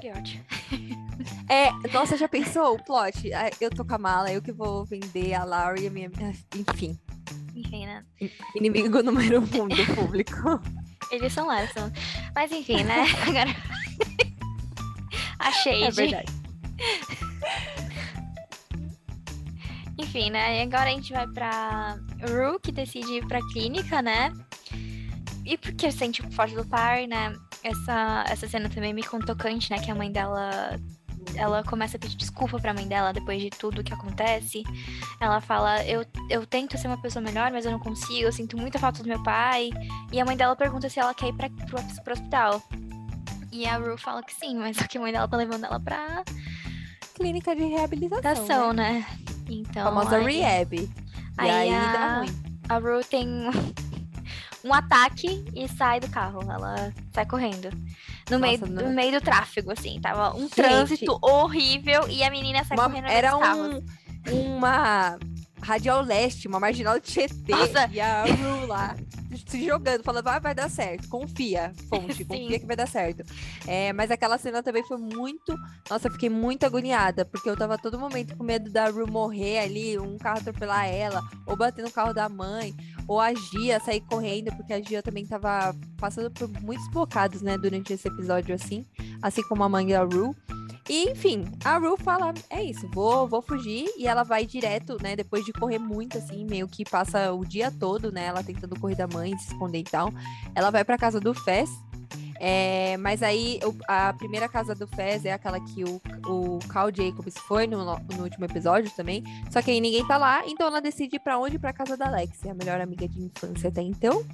É, 1.48 1.70
nossa, 1.92 2.16
já 2.16 2.28
pensou 2.28 2.74
o 2.74 2.82
plot? 2.82 3.30
Eu 3.60 3.70
tô 3.70 3.84
com 3.84 3.94
a 3.94 3.98
mala, 3.98 4.32
eu 4.32 4.40
que 4.40 4.52
vou 4.52 4.84
vender 4.84 5.34
a 5.34 5.44
Laurie, 5.44 5.86
a 5.86 5.90
minha... 5.90 6.10
enfim, 6.54 6.98
Enfim, 7.60 7.86
né? 7.86 8.04
inimigo 8.56 9.02
número 9.02 9.40
um 9.40 9.68
do 9.68 9.94
público. 9.94 10.60
Eles 11.12 11.32
são 11.32 11.46
Larson. 11.46 11.90
Mas 12.34 12.52
enfim, 12.52 12.84
né? 12.84 13.04
Agora. 13.26 13.50
a 15.38 15.52
Shade. 15.52 15.82
É 15.82 15.90
verdade. 15.90 16.32
Enfim, 19.98 20.30
né? 20.30 20.58
E 20.58 20.62
agora 20.62 20.90
a 20.90 20.92
gente 20.94 21.12
vai 21.12 21.26
pra 21.28 21.98
Rue, 22.22 22.58
que 22.62 22.72
decide 22.72 23.18
ir 23.18 23.26
pra 23.26 23.40
clínica, 23.52 24.00
né? 24.00 24.32
E 25.44 25.58
porque 25.58 25.90
sente 25.92 26.22
o 26.22 26.30
forte 26.30 26.54
do 26.54 26.64
par, 26.64 27.06
né? 27.06 27.34
Essa, 27.62 28.24
essa 28.28 28.48
cena 28.48 28.70
também 28.70 28.94
me 28.94 29.02
contou 29.02 29.36
tocante, 29.36 29.70
né? 29.70 29.78
Que 29.78 29.90
a 29.90 29.94
mãe 29.94 30.10
dela. 30.10 30.80
Ela 31.36 31.62
começa 31.64 31.96
a 31.96 32.00
pedir 32.00 32.16
desculpa 32.16 32.58
pra 32.58 32.74
mãe 32.74 32.86
dela 32.86 33.12
depois 33.12 33.40
de 33.40 33.50
tudo 33.50 33.82
que 33.84 33.92
acontece. 33.94 34.62
Ela 35.20 35.40
fala: 35.40 35.84
eu, 35.84 36.04
eu 36.28 36.46
tento 36.46 36.76
ser 36.78 36.86
uma 36.88 37.00
pessoa 37.00 37.22
melhor, 37.22 37.50
mas 37.52 37.64
eu 37.64 37.72
não 37.72 37.78
consigo. 37.78 38.20
Eu 38.26 38.32
sinto 38.32 38.56
muita 38.56 38.78
falta 38.78 39.02
do 39.02 39.08
meu 39.08 39.22
pai. 39.22 39.70
E 40.12 40.20
a 40.20 40.24
mãe 40.24 40.36
dela 40.36 40.54
pergunta 40.56 40.88
se 40.88 40.98
ela 41.00 41.14
quer 41.14 41.28
ir 41.28 41.32
pra, 41.34 41.48
pro, 41.50 41.82
pro 42.04 42.12
hospital. 42.14 42.62
E 43.52 43.66
a 43.66 43.76
Rue 43.78 43.98
fala 43.98 44.22
que 44.22 44.32
sim, 44.34 44.56
mas 44.56 44.76
só 44.78 44.86
que 44.86 44.96
a 44.98 45.00
mãe 45.00 45.12
dela 45.12 45.26
tá 45.28 45.36
levando 45.36 45.64
ela 45.64 45.80
pra 45.80 46.22
Clínica 47.14 47.54
de 47.54 47.64
reabilitação, 47.64 48.32
ação, 48.44 48.72
né? 48.72 48.92
né? 48.92 49.06
Então. 49.48 49.84
Famosa 49.84 50.16
aí- 50.16 50.40
rehab. 50.40 50.76
E 50.76 50.90
Aí 51.36 51.50
aí, 51.50 51.74
a- 51.74 51.92
dá 51.92 52.18
ruim. 52.18 52.42
a 52.68 52.78
Rue 52.78 53.04
tem 53.04 53.26
um 54.64 54.72
ataque 54.74 55.44
e 55.54 55.66
sai 55.68 56.00
do 56.00 56.08
carro. 56.10 56.40
Ela 56.50 56.92
sai 57.12 57.26
correndo. 57.26 57.70
No, 58.30 58.38
meio, 58.38 58.60
Nossa, 58.60 58.72
no 58.72 58.82
não- 58.82 58.92
meio 58.94 59.12
do 59.12 59.20
tráfego, 59.20 59.72
assim. 59.72 60.00
Tava 60.00 60.34
um 60.36 60.42
Gente. 60.42 60.54
trânsito 60.54 61.18
horrível 61.22 62.08
e 62.08 62.22
a 62.22 62.30
menina 62.30 62.64
sai 62.64 62.76
Uma- 62.76 62.88
correndo 62.88 63.06
era 63.08 63.30
carros. 63.38 63.82
um, 64.30 64.56
uma 64.56 65.18
radial 65.62 66.02
leste, 66.02 66.46
uma 66.48 66.60
marginal 66.60 66.98
de 66.98 67.06
Tietê. 67.06 67.52
Nossa. 67.52 67.88
E 67.92 68.00
a 68.00 68.24
Ru 68.24 68.66
lá 68.66 68.94
se 69.50 69.66
jogando, 69.66 70.04
falando, 70.04 70.24
vai, 70.24 70.40
vai 70.40 70.54
dar 70.54 70.70
certo. 70.70 71.08
Confia, 71.08 71.72
fonte, 71.88 72.24
confia 72.24 72.58
que 72.58 72.66
vai 72.66 72.76
dar 72.76 72.86
certo. 72.86 73.24
É, 73.66 73.92
mas 73.92 74.10
aquela 74.10 74.38
cena 74.38 74.62
também 74.62 74.84
foi 74.84 74.96
muito. 74.96 75.54
Nossa, 75.88 76.06
eu 76.06 76.12
fiquei 76.12 76.30
muito 76.30 76.64
agoniada, 76.64 77.24
porque 77.24 77.50
eu 77.50 77.56
tava 77.56 77.76
todo 77.76 77.98
momento 77.98 78.36
com 78.36 78.44
medo 78.44 78.70
da 78.70 78.88
Ru 78.88 79.10
morrer 79.10 79.58
ali, 79.58 79.98
um 79.98 80.16
carro 80.16 80.38
atropelar 80.38 80.86
ela, 80.86 81.20
ou 81.46 81.56
bater 81.56 81.84
no 81.84 81.90
carro 81.90 82.14
da 82.14 82.28
mãe, 82.28 82.74
ou 83.08 83.20
a 83.20 83.34
Gia 83.34 83.80
sair 83.80 84.00
correndo, 84.02 84.54
porque 84.56 84.72
a 84.72 84.80
Gia 84.80 85.02
também 85.02 85.26
tava 85.26 85.74
passando 85.98 86.30
por 86.30 86.48
muitos 86.62 86.88
bocados, 86.90 87.42
né, 87.42 87.58
durante 87.58 87.92
esse 87.92 88.06
episódio, 88.06 88.54
assim, 88.54 88.84
assim 89.20 89.42
como 89.42 89.64
a 89.64 89.68
mãe 89.68 89.86
da 89.86 90.04
Ru. 90.04 90.34
E, 90.90 91.08
enfim, 91.08 91.44
a 91.64 91.78
Ru 91.78 91.96
fala, 91.96 92.34
é 92.50 92.64
isso, 92.64 92.88
vou, 92.92 93.24
vou 93.28 93.40
fugir. 93.40 93.88
E 93.96 94.08
ela 94.08 94.24
vai 94.24 94.44
direto, 94.44 94.96
né? 95.00 95.14
Depois 95.14 95.44
de 95.44 95.52
correr 95.52 95.78
muito, 95.78 96.18
assim, 96.18 96.44
meio 96.44 96.66
que 96.66 96.84
passa 96.84 97.32
o 97.32 97.44
dia 97.44 97.70
todo, 97.70 98.10
né? 98.10 98.24
Ela 98.24 98.42
tentando 98.42 98.76
correr 98.76 98.96
da 98.96 99.06
mãe, 99.06 99.38
se 99.38 99.52
esconder 99.52 99.78
e 99.78 99.84
tal. 99.84 100.12
Ela 100.52 100.68
vai 100.68 100.84
pra 100.84 100.98
casa 100.98 101.20
do 101.20 101.32
Fez. 101.32 101.70
É, 102.40 102.96
mas 102.96 103.22
aí 103.22 103.60
a 103.86 104.12
primeira 104.14 104.48
casa 104.48 104.74
do 104.74 104.88
Fez 104.88 105.24
é 105.24 105.32
aquela 105.32 105.60
que 105.60 105.84
o, 105.84 106.02
o 106.26 106.58
Carl 106.66 106.90
Jacobs 106.92 107.38
foi 107.38 107.68
no, 107.68 107.84
no 107.84 108.22
último 108.24 108.44
episódio 108.44 108.90
também. 108.96 109.22
Só 109.48 109.62
que 109.62 109.70
aí 109.70 109.80
ninguém 109.80 110.04
tá 110.08 110.16
lá, 110.16 110.42
então 110.44 110.66
ela 110.66 110.80
decide 110.80 111.14
ir 111.16 111.20
pra 111.20 111.38
onde? 111.38 111.56
Pra 111.56 111.72
casa 111.72 111.96
da 111.96 112.08
Alexia, 112.08 112.50
a 112.50 112.54
melhor 112.54 112.80
amiga 112.80 113.06
de 113.06 113.22
infância 113.22 113.68
até 113.68 113.80
então. 113.80 114.24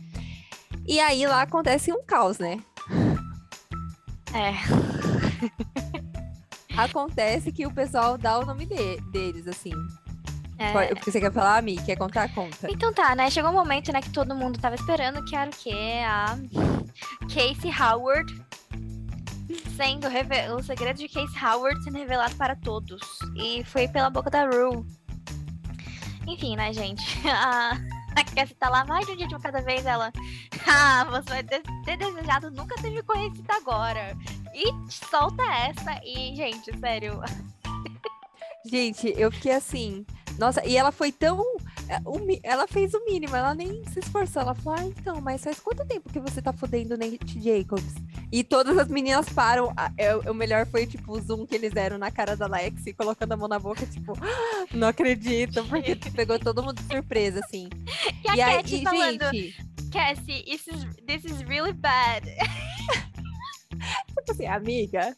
E 0.88 0.98
aí 1.00 1.26
lá 1.26 1.42
acontece 1.42 1.92
um 1.92 2.02
caos, 2.02 2.38
né? 2.38 2.58
É. 4.32 4.54
Acontece 6.76 7.50
que 7.52 7.66
o 7.66 7.70
pessoal 7.72 8.16
dá 8.18 8.38
o 8.38 8.44
nome 8.46 8.66
de- 8.66 9.00
deles, 9.10 9.46
assim. 9.48 9.72
é. 10.58 10.72
Pode- 10.72 10.94
Porque 10.94 11.10
você 11.10 11.20
quer 11.20 11.32
falar, 11.32 11.62
Mi? 11.62 11.76
Quer 11.76 11.96
contar? 11.96 12.32
Conta. 12.34 12.70
Então 12.70 12.92
tá, 12.92 13.14
né? 13.14 13.30
Chegou 13.30 13.50
um 13.50 13.54
momento, 13.54 13.92
né, 13.92 14.00
que 14.00 14.10
todo 14.10 14.34
mundo 14.34 14.58
tava 14.58 14.74
esperando, 14.74 15.24
que 15.24 15.34
era 15.36 15.50
o 15.50 15.54
quê? 15.54 16.00
A 16.06 16.36
Casey 17.32 17.70
Howard 17.78 18.32
sendo 19.76 20.08
reve- 20.08 20.48
o 20.50 20.62
segredo 20.62 20.96
de 20.98 21.08
Casey 21.08 21.42
Howard 21.44 21.82
sendo 21.84 21.98
revelado 21.98 22.34
para 22.36 22.56
todos. 22.56 23.00
E 23.36 23.62
foi 23.64 23.86
pela 23.88 24.08
boca 24.10 24.30
da 24.30 24.44
Rue. 24.46 24.84
Enfim, 26.26 26.56
né, 26.56 26.72
gente? 26.72 27.04
A, 27.28 27.72
a 28.16 28.24
Cassie 28.34 28.54
tá 28.56 28.68
lá 28.70 28.84
mais 28.86 29.06
de 29.06 29.12
um 29.12 29.16
dia 29.16 29.28
de 29.28 29.34
uma 29.34 29.40
cada 29.40 29.60
vez, 29.62 29.84
ela. 29.86 30.10
Ah, 30.68 31.04
você 31.04 31.28
vai 31.30 31.42
ter, 31.44 31.62
ter 31.84 31.96
desejado 31.96 32.50
nunca 32.50 32.74
ter 32.82 32.90
me 32.90 33.00
conhecido 33.00 33.46
agora. 33.52 34.16
E 34.58 34.72
solta 34.90 35.42
essa. 35.42 36.00
E, 36.02 36.34
gente, 36.34 36.76
sério. 36.78 37.20
Gente, 38.64 39.12
eu 39.16 39.30
fiquei 39.30 39.52
assim. 39.52 40.04
Nossa, 40.38 40.64
e 40.66 40.76
ela 40.76 40.90
foi 40.90 41.12
tão. 41.12 41.40
é, 41.88 42.00
Ela 42.42 42.66
fez 42.66 42.92
o 42.94 43.04
mínimo, 43.04 43.34
ela 43.36 43.54
nem 43.54 43.84
se 43.92 44.00
esforçou. 44.00 44.42
Ela 44.42 44.54
falou: 44.54 44.78
Ah, 44.78 44.84
então, 44.84 45.20
mas 45.20 45.44
faz 45.44 45.60
quanto 45.60 45.86
tempo 45.86 46.10
que 46.10 46.18
você 46.18 46.42
tá 46.42 46.52
fodendo 46.52 46.96
Nate 46.96 47.38
Jacobs? 47.40 47.94
E 48.32 48.42
todas 48.42 48.76
as 48.76 48.88
meninas 48.88 49.28
param. 49.28 49.72
a- 49.76 49.92
é, 49.96 50.16
O 50.16 50.34
melhor 50.34 50.66
foi, 50.66 50.86
tipo, 50.86 51.12
o 51.12 51.20
zoom 51.20 51.46
que 51.46 51.54
eles 51.54 51.72
deram 51.72 51.96
na 51.98 52.10
cara 52.10 52.36
da 52.36 52.46
Lexi, 52.46 52.92
colocando 52.92 53.32
a 53.32 53.36
mão 53.36 53.46
na 53.48 53.58
boca, 53.58 53.86
tipo, 53.86 54.12
"Ah, 54.20 54.66
não 54.72 54.88
acredito, 54.88 55.64
porque 55.66 55.94
pegou 56.14 56.38
todo 56.38 56.62
mundo 56.62 56.80
de 56.82 56.88
surpresa, 56.92 57.40
assim. 57.44 57.68
E 58.24 58.28
a 58.30 58.36
e 58.36 58.40
aí, 58.42 58.56
Cat 58.56 58.82
falando, 58.82 59.30
gente, 59.32 59.56
Cassie, 59.92 60.42
this 60.44 60.66
is, 60.66 60.84
this 61.06 61.24
is 61.24 61.40
really 61.42 61.72
bad. 61.72 62.26
tipo 64.26 64.32
assim, 64.32 64.46
amiga, 64.46 65.16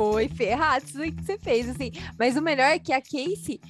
foi 0.00 0.28
ferrado 0.30 0.86
isso 0.86 0.98
que 1.12 1.22
você 1.22 1.36
fez, 1.36 1.68
assim. 1.68 1.92
Mas 2.18 2.34
o 2.34 2.40
melhor 2.40 2.70
é 2.70 2.78
que 2.78 2.90
a 2.90 3.02
Casey, 3.02 3.60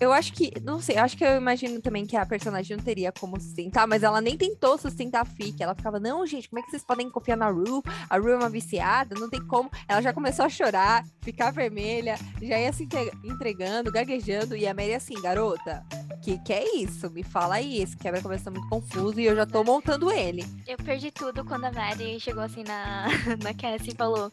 eu 0.00 0.12
acho 0.12 0.32
que, 0.32 0.50
não 0.60 0.80
sei, 0.80 0.96
acho 0.96 1.16
que 1.16 1.24
eu 1.24 1.36
imagino 1.36 1.80
também 1.80 2.04
que 2.04 2.16
a 2.16 2.26
personagem 2.26 2.76
não 2.76 2.82
teria 2.82 3.12
como 3.12 3.40
sustentar, 3.40 3.86
mas 3.86 4.02
ela 4.02 4.20
nem 4.20 4.36
tentou 4.36 4.76
sustentar 4.76 5.20
a 5.20 5.24
Fic. 5.24 5.62
Ela 5.62 5.76
ficava, 5.76 6.00
não, 6.00 6.26
gente, 6.26 6.48
como 6.48 6.58
é 6.58 6.64
que 6.64 6.70
vocês 6.72 6.82
podem 6.84 7.08
confiar 7.08 7.36
na 7.36 7.48
Rue? 7.48 7.80
A 8.10 8.18
Rue 8.18 8.32
é 8.32 8.36
uma 8.38 8.50
viciada, 8.50 9.14
não 9.16 9.30
tem 9.30 9.40
como. 9.46 9.70
Ela 9.86 10.02
já 10.02 10.12
começou 10.12 10.44
a 10.44 10.48
chorar, 10.48 11.04
ficar 11.20 11.52
vermelha, 11.52 12.18
já 12.42 12.58
ia 12.58 12.72
se 12.72 12.82
entre- 12.82 13.12
entregando, 13.22 13.92
gaguejando, 13.92 14.56
e 14.56 14.66
a 14.66 14.74
Mary 14.74 14.94
assim, 14.94 15.14
garota, 15.22 15.84
que 16.24 16.38
que 16.38 16.52
é 16.52 16.76
isso? 16.76 17.08
Me 17.08 17.22
fala 17.22 17.54
aí, 17.54 17.80
esse 17.80 17.96
quebra-cabeça 17.96 18.46
tá 18.46 18.50
muito 18.50 18.68
confuso 18.68 19.20
e 19.20 19.26
eu 19.26 19.36
já 19.36 19.46
tô 19.46 19.62
montando 19.62 20.10
ele. 20.10 20.44
Eu 20.66 20.76
perdi 20.78 21.12
tudo 21.12 21.44
quando 21.44 21.66
a 21.66 21.72
Maddie 21.72 22.18
chegou 22.18 22.42
assim 22.42 22.64
na, 22.64 23.06
na 23.44 23.54
Cassie 23.54 23.92
e 23.92 23.94
falou: 23.94 24.32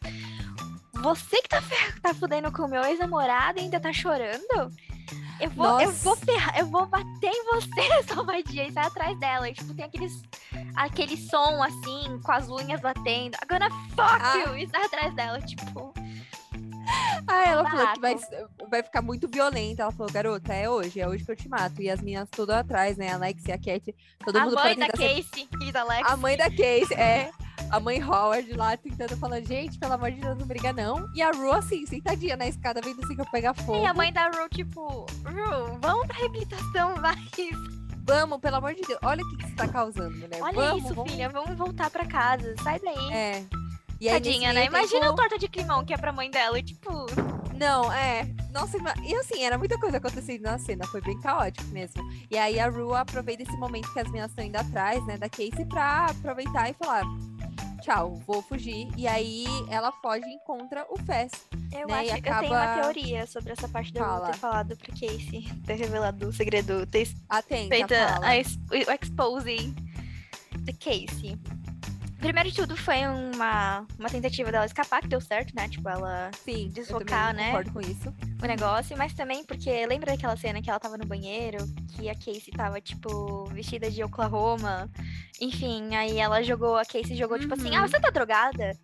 Você 1.02 1.42
que 1.42 1.50
tá, 1.50 1.62
tá 2.02 2.14
fudendo 2.14 2.52
com 2.52 2.64
o 2.64 2.68
meu 2.68 2.84
ex-namorado 2.84 3.60
e 3.60 3.64
ainda 3.64 3.80
tá 3.80 3.92
chorando? 3.94 4.72
Eu 5.40 5.50
vou, 5.52 5.80
eu 5.80 5.92
vou 5.92 6.16
ferrar, 6.18 6.58
eu 6.60 6.66
vou 6.66 6.86
bater 6.86 7.32
em 7.32 7.46
você, 7.46 8.04
sua 8.14 8.24
vadia, 8.24 8.68
e 8.68 8.72
sai 8.74 8.86
atrás 8.86 9.18
dela. 9.20 9.50
E, 9.50 9.54
tipo, 9.54 9.74
tem 9.74 9.86
aqueles, 9.86 10.22
aquele 10.76 11.16
som 11.16 11.64
assim, 11.64 12.20
com 12.24 12.32
as 12.32 12.50
unhas 12.50 12.82
batendo. 12.82 13.38
Gonna 13.50 13.70
fuck 13.96 14.22
Ah. 14.22 14.34
you! 14.48 14.58
E 14.58 14.68
sai 14.68 14.84
atrás 14.84 15.16
dela, 15.16 15.40
tipo. 15.42 15.94
Ah, 17.28 17.44
ela 17.46 17.70
falou 17.70 17.94
que 17.94 18.00
vai, 18.00 18.16
vai 18.70 18.84
ficar 18.84 19.02
muito 19.02 19.28
violenta. 19.30 19.84
Ela 19.84 19.92
falou, 19.92 20.12
garota, 20.12 20.54
é 20.54 20.70
hoje, 20.70 21.00
é 21.00 21.08
hoje 21.08 21.24
que 21.24 21.32
eu 21.32 21.36
te 21.36 21.48
mato. 21.48 21.82
E 21.82 21.90
as 21.90 22.02
meninas 22.02 22.28
tudo 22.32 22.52
atrás, 22.52 22.98
né? 22.98 23.10
A 23.12 23.16
Alex 23.16 23.46
e 23.46 23.52
a 23.52 23.58
Cat, 23.58 23.96
todo 24.26 24.36
a 24.36 24.44
mundo 24.46 24.56
mãe 24.56 24.76
pra 24.76 24.88
da 24.88 24.98
ser- 24.98 25.24
Casey 25.24 25.48
e 25.62 25.72
da 25.72 25.82
Alex. 25.82 26.12
A 26.12 26.18
mãe 26.18 26.36
da 26.36 26.50
Casey, 26.50 26.94
é. 26.98 27.32
A 27.70 27.80
mãe 27.80 28.02
Howard 28.02 28.52
lá 28.54 28.76
tentando 28.76 29.16
falar, 29.18 29.42
gente, 29.42 29.78
pelo 29.78 29.94
amor 29.94 30.12
de 30.12 30.22
Deus, 30.22 30.38
não 30.38 30.46
briga 30.46 30.74
não. 30.74 31.08
E 31.14 31.22
a 31.22 31.32
Ru, 31.32 31.52
assim, 31.52 31.86
sentadinha 31.86 32.36
na 32.36 32.48
escada, 32.48 32.82
vendo 32.82 33.04
assim 33.04 33.16
que 33.16 33.22
eu 33.22 33.32
pegar 33.32 33.54
fogo. 33.54 33.82
E 33.82 33.86
a 33.86 33.94
mãe 33.94 34.12
da 34.12 34.28
Ru, 34.28 34.50
tipo, 34.50 35.06
Ru, 35.26 35.78
vamos 35.80 36.08
pra 36.08 36.18
reabilitação, 36.18 36.96
vai. 36.96 37.16
Vamos, 38.10 38.40
pelo 38.40 38.56
amor 38.56 38.74
de 38.74 38.82
Deus. 38.82 38.98
Olha 39.04 39.24
o 39.24 39.30
que, 39.30 39.38
que 39.38 39.48
você 39.50 39.56
tá 39.56 39.68
causando, 39.68 40.18
né? 40.18 40.40
Olha 40.42 40.54
vamos, 40.54 40.84
isso, 40.84 40.96
vamos. 40.96 41.12
filha, 41.12 41.30
vamos 41.30 41.56
voltar 41.56 41.92
pra 41.92 42.08
casa, 42.08 42.56
sai 42.64 42.80
daí. 42.80 43.14
É. 43.14 43.46
E 44.02 44.10
aí, 44.10 44.16
Tadinha, 44.16 44.52
né? 44.52 44.66
Imagina 44.66 45.12
a 45.12 45.14
torta 45.14 45.38
de 45.38 45.48
climão 45.48 45.86
que 45.86 45.94
é 45.94 45.98
pra 45.98 46.12
mãe 46.12 46.32
dela, 46.32 46.58
e 46.58 46.64
tipo, 46.64 47.06
Não, 47.54 47.92
é. 47.92 48.24
Nossa, 48.52 48.78
e 49.04 49.14
assim, 49.16 49.44
era 49.44 49.58
muita 49.58 49.78
coisa 49.78 49.98
acontecendo 49.98 50.42
na 50.42 50.58
cena, 50.58 50.88
foi 50.88 51.02
bem 51.02 51.20
caótico 51.20 51.68
mesmo. 51.72 52.02
E 52.32 52.38
aí 52.38 52.60
a 52.60 52.68
Ru 52.68 52.96
aproveita 52.96 53.44
esse 53.44 53.58
momento 53.58 53.92
que 53.94 54.00
as 54.00 54.08
meninas 54.08 54.32
estão 54.32 54.44
indo 54.44 54.56
atrás, 54.56 55.06
né, 55.06 55.18
da 55.18 55.30
Casey 55.30 55.66
pra 55.68 56.06
aproveitar 56.06 56.70
e 56.70 56.74
falar: 56.74 57.04
tchau, 57.90 58.16
vou 58.28 58.42
fugir. 58.42 58.88
E 58.96 59.08
aí 59.08 59.46
ela 59.70 59.92
foge 59.92 60.24
e 60.26 60.34
encontra 60.36 60.86
o 60.90 60.98
Fess. 61.00 61.32
eu 61.72 61.88
Né, 61.88 62.00
acho 62.12 62.22
que 62.22 62.30
eu 62.30 62.40
tenho 62.40 62.52
uma 62.54 62.64
acaba- 62.64 62.82
teoria 62.82 63.26
sobre 63.26 63.52
essa 63.54 63.68
parte 63.68 63.92
da 63.94 64.02
Fala. 64.02 64.32
ter 64.32 64.38
falado 64.38 64.78
pra 64.78 64.88
Casey, 64.94 65.48
ter 65.66 65.74
revelado 65.76 66.28
o 66.28 66.34
segredo, 66.34 66.86
ter 66.86 67.10
Atenta, 67.28 67.76
feito 67.76 67.94
a, 67.94 68.38
ex- 68.38 68.60
o 68.72 68.92
exposing 68.92 69.76
da 70.62 70.74
Casey. 70.74 71.38
Primeiro 72.20 72.50
de 72.50 72.56
tudo 72.56 72.76
foi 72.76 72.98
uma, 73.08 73.86
uma 73.98 74.10
tentativa 74.10 74.52
dela 74.52 74.66
escapar, 74.66 75.02
que 75.02 75.08
deu 75.08 75.22
certo, 75.22 75.56
né? 75.56 75.70
Tipo, 75.70 75.88
ela 75.90 76.30
Sim, 76.44 76.70
desfocar, 76.70 77.34
né? 77.34 77.46
concordo 77.48 77.72
com 77.72 77.80
isso. 77.82 78.14
o 78.44 78.46
negócio, 78.46 78.98
mas 78.98 79.14
também 79.14 79.44
porque 79.46 79.86
lembra 79.86 80.12
daquela 80.12 80.36
cena 80.36 80.62
que 80.62 80.70
ela 80.70 80.80
tava 80.80 80.98
no 80.98 81.06
banheiro, 81.06 81.58
que 81.96 82.10
a 82.10 82.16
Casey 82.16 82.52
tava, 82.56 82.82
tipo, 82.82 83.46
vestida 83.46 83.90
de 83.90 84.04
Oklahoma. 84.04 84.90
Enfim, 85.40 85.96
aí 85.96 86.18
ela 86.20 86.44
jogou, 86.44 86.76
a 86.76 86.86
Casey 86.86 87.16
jogou, 87.16 87.40
tipo 87.40 87.54
assim, 87.54 87.70
Uhum. 87.70 87.78
ah, 87.84 87.88
você 87.88 88.00
tá 88.00 88.10
drogada? 88.10 88.78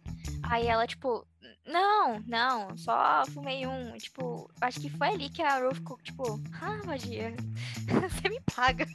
Aí 0.43 0.67
ela, 0.67 0.87
tipo, 0.87 1.25
não, 1.67 2.19
não, 2.27 2.77
só 2.77 3.23
fumei 3.33 3.65
um. 3.67 3.97
Tipo, 3.97 4.49
acho 4.61 4.79
que 4.79 4.89
foi 4.89 5.09
ali 5.09 5.29
que 5.29 5.41
a 5.41 5.59
Ru 5.59 5.73
ficou, 5.75 5.97
tipo, 5.97 6.41
ah, 6.61 6.85
magia, 6.85 7.33
você 8.09 8.29
me 8.29 8.39
paga. 8.55 8.87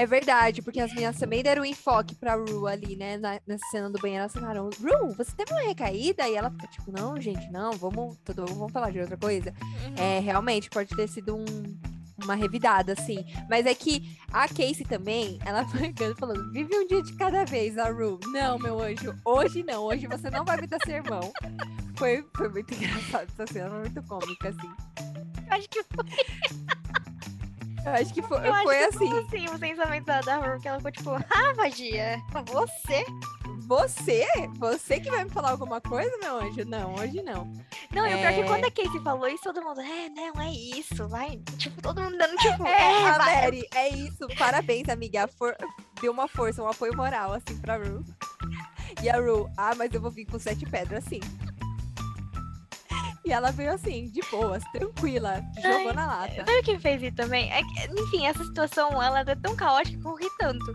É 0.00 0.06
verdade, 0.06 0.62
porque 0.62 0.78
as 0.80 0.92
meninas 0.92 1.18
também 1.18 1.42
deram 1.42 1.62
um 1.62 1.64
enfoque 1.64 2.14
pra 2.14 2.36
Ru 2.36 2.68
ali, 2.68 2.94
né? 2.94 3.16
na- 3.16 3.40
nessa 3.44 3.64
cena 3.72 3.90
do 3.90 3.98
banheiro, 3.98 4.20
elas 4.22 4.32
falaram, 4.32 4.70
Ru, 4.80 5.12
você 5.16 5.32
teve 5.36 5.50
uma 5.52 5.60
recaída? 5.62 6.28
E 6.28 6.36
ela 6.36 6.50
fica 6.52 6.68
tipo, 6.68 6.92
não, 6.92 7.20
gente, 7.20 7.50
não, 7.50 7.72
vamos, 7.72 8.16
tudo, 8.24 8.46
vamos 8.46 8.70
falar 8.70 8.92
de 8.92 9.00
outra 9.00 9.16
coisa. 9.16 9.52
É, 9.98 10.20
realmente, 10.20 10.70
pode 10.70 10.94
ter 10.94 11.08
sido 11.08 11.34
um- 11.34 11.44
uma 12.22 12.36
revidada, 12.36 12.92
assim. 12.92 13.24
Mas 13.50 13.66
é 13.66 13.74
que 13.74 14.16
a 14.32 14.46
Casey 14.46 14.84
também, 14.88 15.38
ela 15.44 15.66
foi 15.68 15.92
falando, 16.16 16.48
vive 16.52 16.76
um 16.76 16.86
dia 16.86 17.02
de 17.02 17.12
cada 17.14 17.44
vez, 17.44 17.76
a 17.76 17.90
Ru. 17.90 18.20
Não, 18.32 18.56
meu 18.56 18.80
anjo, 18.80 19.12
hoje 19.24 19.64
não, 19.64 19.82
hoje 19.82 20.06
você 20.06 20.30
não 20.30 20.44
vai 20.44 20.60
me 20.60 20.68
dar 20.68 20.78
sermão. 20.86 21.32
Foi, 21.96 22.24
foi 22.36 22.48
muito 22.48 22.72
engraçado 22.74 23.28
essa 23.36 23.52
cena, 23.52 23.68
foi 23.70 23.80
muito 23.80 24.02
cômica, 24.04 24.48
assim. 24.50 24.70
Eu 25.48 25.56
acho 25.56 25.68
que 25.68 25.82
foi, 25.82 26.04
Eu 27.88 28.02
acho 28.02 28.14
que 28.14 28.22
foi, 28.22 28.38
eu 28.48 28.54
foi 28.62 28.84
assim. 28.84 28.98
foi 29.10 29.18
assim 29.18 29.48
o 29.54 29.58
pensamento 29.58 30.04
da, 30.04 30.20
da 30.20 30.36
Ru, 30.36 30.60
que 30.60 30.68
ela 30.68 30.78
ficou, 30.78 30.92
tipo, 30.92 31.10
ah, 31.12 31.54
magia, 31.56 32.22
você? 32.52 33.04
Você? 33.66 34.26
Você 34.58 34.98
que 35.00 35.10
vai 35.10 35.24
me 35.24 35.30
falar 35.30 35.50
alguma 35.50 35.80
coisa, 35.80 36.10
meu 36.18 36.38
anjo? 36.40 36.64
Não, 36.64 36.94
hoje 36.94 37.22
não. 37.22 37.52
Não, 37.90 38.06
e 38.06 38.14
o 38.14 38.18
pior 38.18 38.30
é 38.32 38.38
É. 38.38 38.42
que 38.42 38.48
quando 38.48 38.64
a 38.64 38.70
Casey 38.70 39.00
falou 39.02 39.28
isso, 39.28 39.42
todo 39.42 39.62
mundo, 39.62 39.80
é, 39.80 40.08
não, 40.08 40.40
é 40.40 40.50
isso, 40.52 41.06
vai. 41.08 41.38
Tipo, 41.58 41.82
todo 41.82 42.00
mundo 42.00 42.16
dando, 42.16 42.36
tipo, 42.36 42.66
É, 42.66 43.02
é. 43.02 43.18
Mary, 43.18 43.68
é 43.74 43.88
isso. 43.90 44.26
Parabéns, 44.38 44.88
amiga. 44.88 45.28
For... 45.28 45.54
Deu 46.00 46.12
uma 46.12 46.28
força, 46.28 46.62
um 46.62 46.68
apoio 46.68 46.96
moral, 46.96 47.32
assim, 47.34 47.58
pra 47.60 47.76
Ru. 47.76 48.02
E 49.02 49.10
a 49.10 49.16
Ru, 49.18 49.50
ah, 49.56 49.74
mas 49.76 49.92
eu 49.92 50.00
vou 50.00 50.10
vir 50.10 50.24
com 50.24 50.38
sete 50.38 50.64
pedras, 50.64 51.04
assim. 51.06 51.20
E 53.28 53.32
ela 53.32 53.52
veio 53.52 53.74
assim, 53.74 54.08
de 54.10 54.22
boas, 54.30 54.64
tranquila, 54.72 55.42
jogou 55.62 55.88
Ai, 55.90 55.92
na 55.92 56.06
lata. 56.06 56.34
Sabe 56.36 56.62
quem 56.62 56.80
fez 56.80 57.02
isso 57.02 57.14
também? 57.14 57.52
É 57.52 57.60
que, 57.62 58.00
enfim, 58.00 58.24
essa 58.26 58.42
situação, 58.42 59.02
ela 59.02 59.20
é 59.20 59.34
tão 59.34 59.54
caótica 59.54 60.00
que 60.00 60.06
eu 60.08 60.14
ri 60.14 60.26
tanto. 60.38 60.74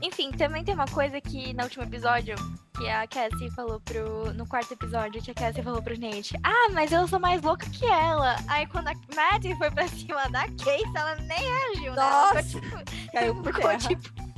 Enfim, 0.00 0.30
também 0.30 0.64
tem 0.64 0.74
uma 0.74 0.86
coisa 0.86 1.20
que 1.20 1.52
no 1.52 1.64
último 1.64 1.84
episódio, 1.84 2.36
que 2.74 2.88
a 2.88 3.06
Cassie 3.06 3.50
falou 3.50 3.78
pro. 3.80 4.32
No 4.32 4.46
quarto 4.46 4.72
episódio, 4.72 5.20
que 5.20 5.30
a 5.30 5.34
Cassie 5.34 5.62
falou 5.62 5.82
pro 5.82 6.00
Nate: 6.00 6.34
Ah, 6.42 6.70
mas 6.72 6.90
eu 6.90 7.06
sou 7.06 7.20
mais 7.20 7.42
louca 7.42 7.68
que 7.68 7.84
ela. 7.84 8.36
Aí 8.48 8.66
quando 8.68 8.88
a 8.88 8.94
Maddie 9.14 9.54
foi 9.56 9.70
pra 9.70 9.86
cima 9.92 10.26
da 10.30 10.46
Casey, 10.48 10.90
ela 10.96 11.16
nem 11.16 11.38
reagiu, 11.38 11.92
né? 11.92 12.00
Ela 12.00 12.32
Nossa, 12.34 12.42
ficou 12.44 12.78
tipo. 12.78 13.12
Caiu 13.12 13.34
por 13.34 13.54
ficou, 13.54 13.62
terra. 13.70 13.78
tipo, 13.78 14.28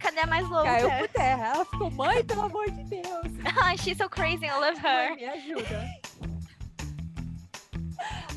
Cadê 0.00 0.20
a 0.20 0.26
mais 0.26 0.48
louca? 0.48 0.64
Caiu 0.64 0.90
por 0.90 1.08
terra. 1.08 1.46
Ela 1.54 1.64
ficou, 1.64 1.90
mãe, 1.90 2.24
pelo 2.24 2.42
amor 2.42 2.70
de 2.70 2.84
Deus. 2.84 3.26
She's 3.82 3.96
so 3.96 4.08
crazy, 4.10 4.44
I 4.46 4.52
love 4.58 4.80
Mãe, 4.82 5.08
her. 5.08 5.16
me 5.16 5.24
ajuda. 5.26 5.99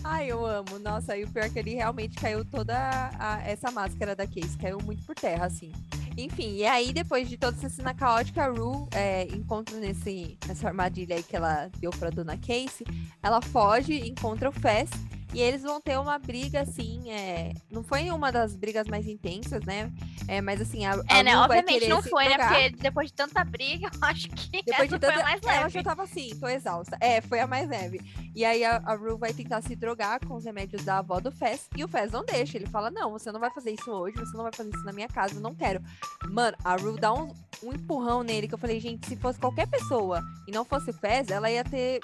Ai, 0.04 0.30
eu 0.32 0.46
amo. 0.46 0.78
Nossa, 0.80 1.16
e 1.18 1.24
o 1.24 1.30
pior 1.30 1.46
é 1.46 1.50
que 1.50 1.60
ele 1.60 1.74
realmente 1.76 2.16
caiu 2.18 2.44
toda 2.44 2.76
a- 3.18 3.42
essa 3.46 3.72
máscara 3.72 4.16
da 4.16 4.28
Case. 4.28 4.58
Caiu 4.58 4.80
muito 4.84 5.04
por 5.06 5.16
terra, 5.16 5.46
assim. 5.46 5.72
Enfim, 6.18 6.58
e 6.58 6.66
aí 6.66 6.94
depois 6.94 7.28
de 7.28 7.38
toda 7.38 7.58
essa 7.58 7.70
cena 7.70 7.94
caótica, 7.94 8.44
a 8.44 8.48
Rue 8.48 8.88
é, 8.92 9.24
encontra 9.34 9.78
nesse, 9.80 10.38
nessa 10.48 10.68
armadilha 10.68 11.16
aí 11.16 11.24
que 11.24 11.36
ela 11.36 11.70
deu 11.80 11.90
pra 11.92 12.12
dona 12.12 12.38
Casey, 12.38 12.86
ela 13.24 13.42
foge, 13.42 13.98
encontra 14.08 14.48
o 14.50 14.52
Fess 14.52 14.90
e 15.34 15.42
eles 15.42 15.64
vão 15.64 15.82
ter 15.82 15.98
uma 16.00 16.18
briga, 16.20 16.62
assim, 16.62 17.12
é... 17.12 17.54
não 17.72 17.84
foi 17.84 18.10
uma 18.12 18.32
das 18.32 18.56
brigas 18.56 18.88
mais 18.88 19.08
intensas, 19.08 19.64
né? 19.66 19.92
É, 20.28 20.42
mas 20.42 20.62
assim, 20.62 20.86
a, 20.86 20.94
a 20.94 21.18
É, 21.18 21.24
né? 21.24 21.38
Obviamente 21.38 21.88
não 21.88 22.02
foi, 22.02 22.30
né? 22.30 22.38
Porque 22.38 22.70
depois 22.70 23.08
de 23.08 23.14
tanta 23.14 23.44
briga, 23.44 23.90
eu 23.94 24.08
acho 24.08 24.30
que 24.30 24.64
Depois 24.64 24.90
de 24.90 24.90
foi 24.90 25.00
tanta... 25.00 25.20
a 25.20 25.24
mais 25.24 25.42
leve. 25.42 25.70
já 25.70 25.84
tava 25.84 26.04
assim, 26.04 26.30
tô 26.40 26.48
exausta. 26.48 26.98
É, 27.00 27.22
foi 27.22 27.40
a 27.40 27.48
mais 27.48 27.68
leve. 27.68 28.00
E 28.36 28.46
aí 28.46 28.64
a, 28.64 28.82
a 28.86 28.96
Rue 28.96 29.18
vai 29.18 29.34
tentar 29.34 29.62
se 29.62 29.76
drogar 29.76 30.26
com 30.26 30.36
os 30.36 30.46
remédios 30.46 30.84
da 30.84 31.00
avó 31.00 31.20
do 31.20 31.32
Fez. 31.32 31.68
E 31.76 31.84
o 31.84 31.88
Fez 31.88 32.12
não 32.12 32.24
deixa. 32.24 32.58
Ele 32.58 32.68
fala: 32.68 32.90
Não, 32.90 33.12
você 33.12 33.32
não 33.32 33.40
vai 33.40 33.52
fazer 33.52 33.72
isso 33.72 33.92
hoje, 33.92 34.16
você 34.18 34.36
não 34.36 34.44
vai 34.44 34.54
fazer 34.54 34.70
isso 34.70 34.86
na 34.86 34.94
minha 34.94 35.08
casa, 35.08 35.36
eu 35.36 35.42
não 35.42 35.54
quero. 35.54 35.82
Mano, 36.30 36.56
a 36.64 36.76
Rue 36.76 37.00
dá 37.00 37.14
um, 37.14 37.34
um 37.64 37.74
empurrão 37.74 38.24
nele 38.24 38.48
que 38.48 38.54
eu 38.54 38.60
falei, 38.60 38.80
gente, 38.80 39.08
se 39.08 39.16
fosse 39.16 39.40
qualquer 39.40 39.68
pessoa 39.68 40.22
e 40.48 40.52
não 40.52 40.64
fosse 40.64 40.90
o 40.90 40.94
Fez, 40.94 41.30
ela 41.30 41.50
ia 41.50 41.64
ter 41.64 42.00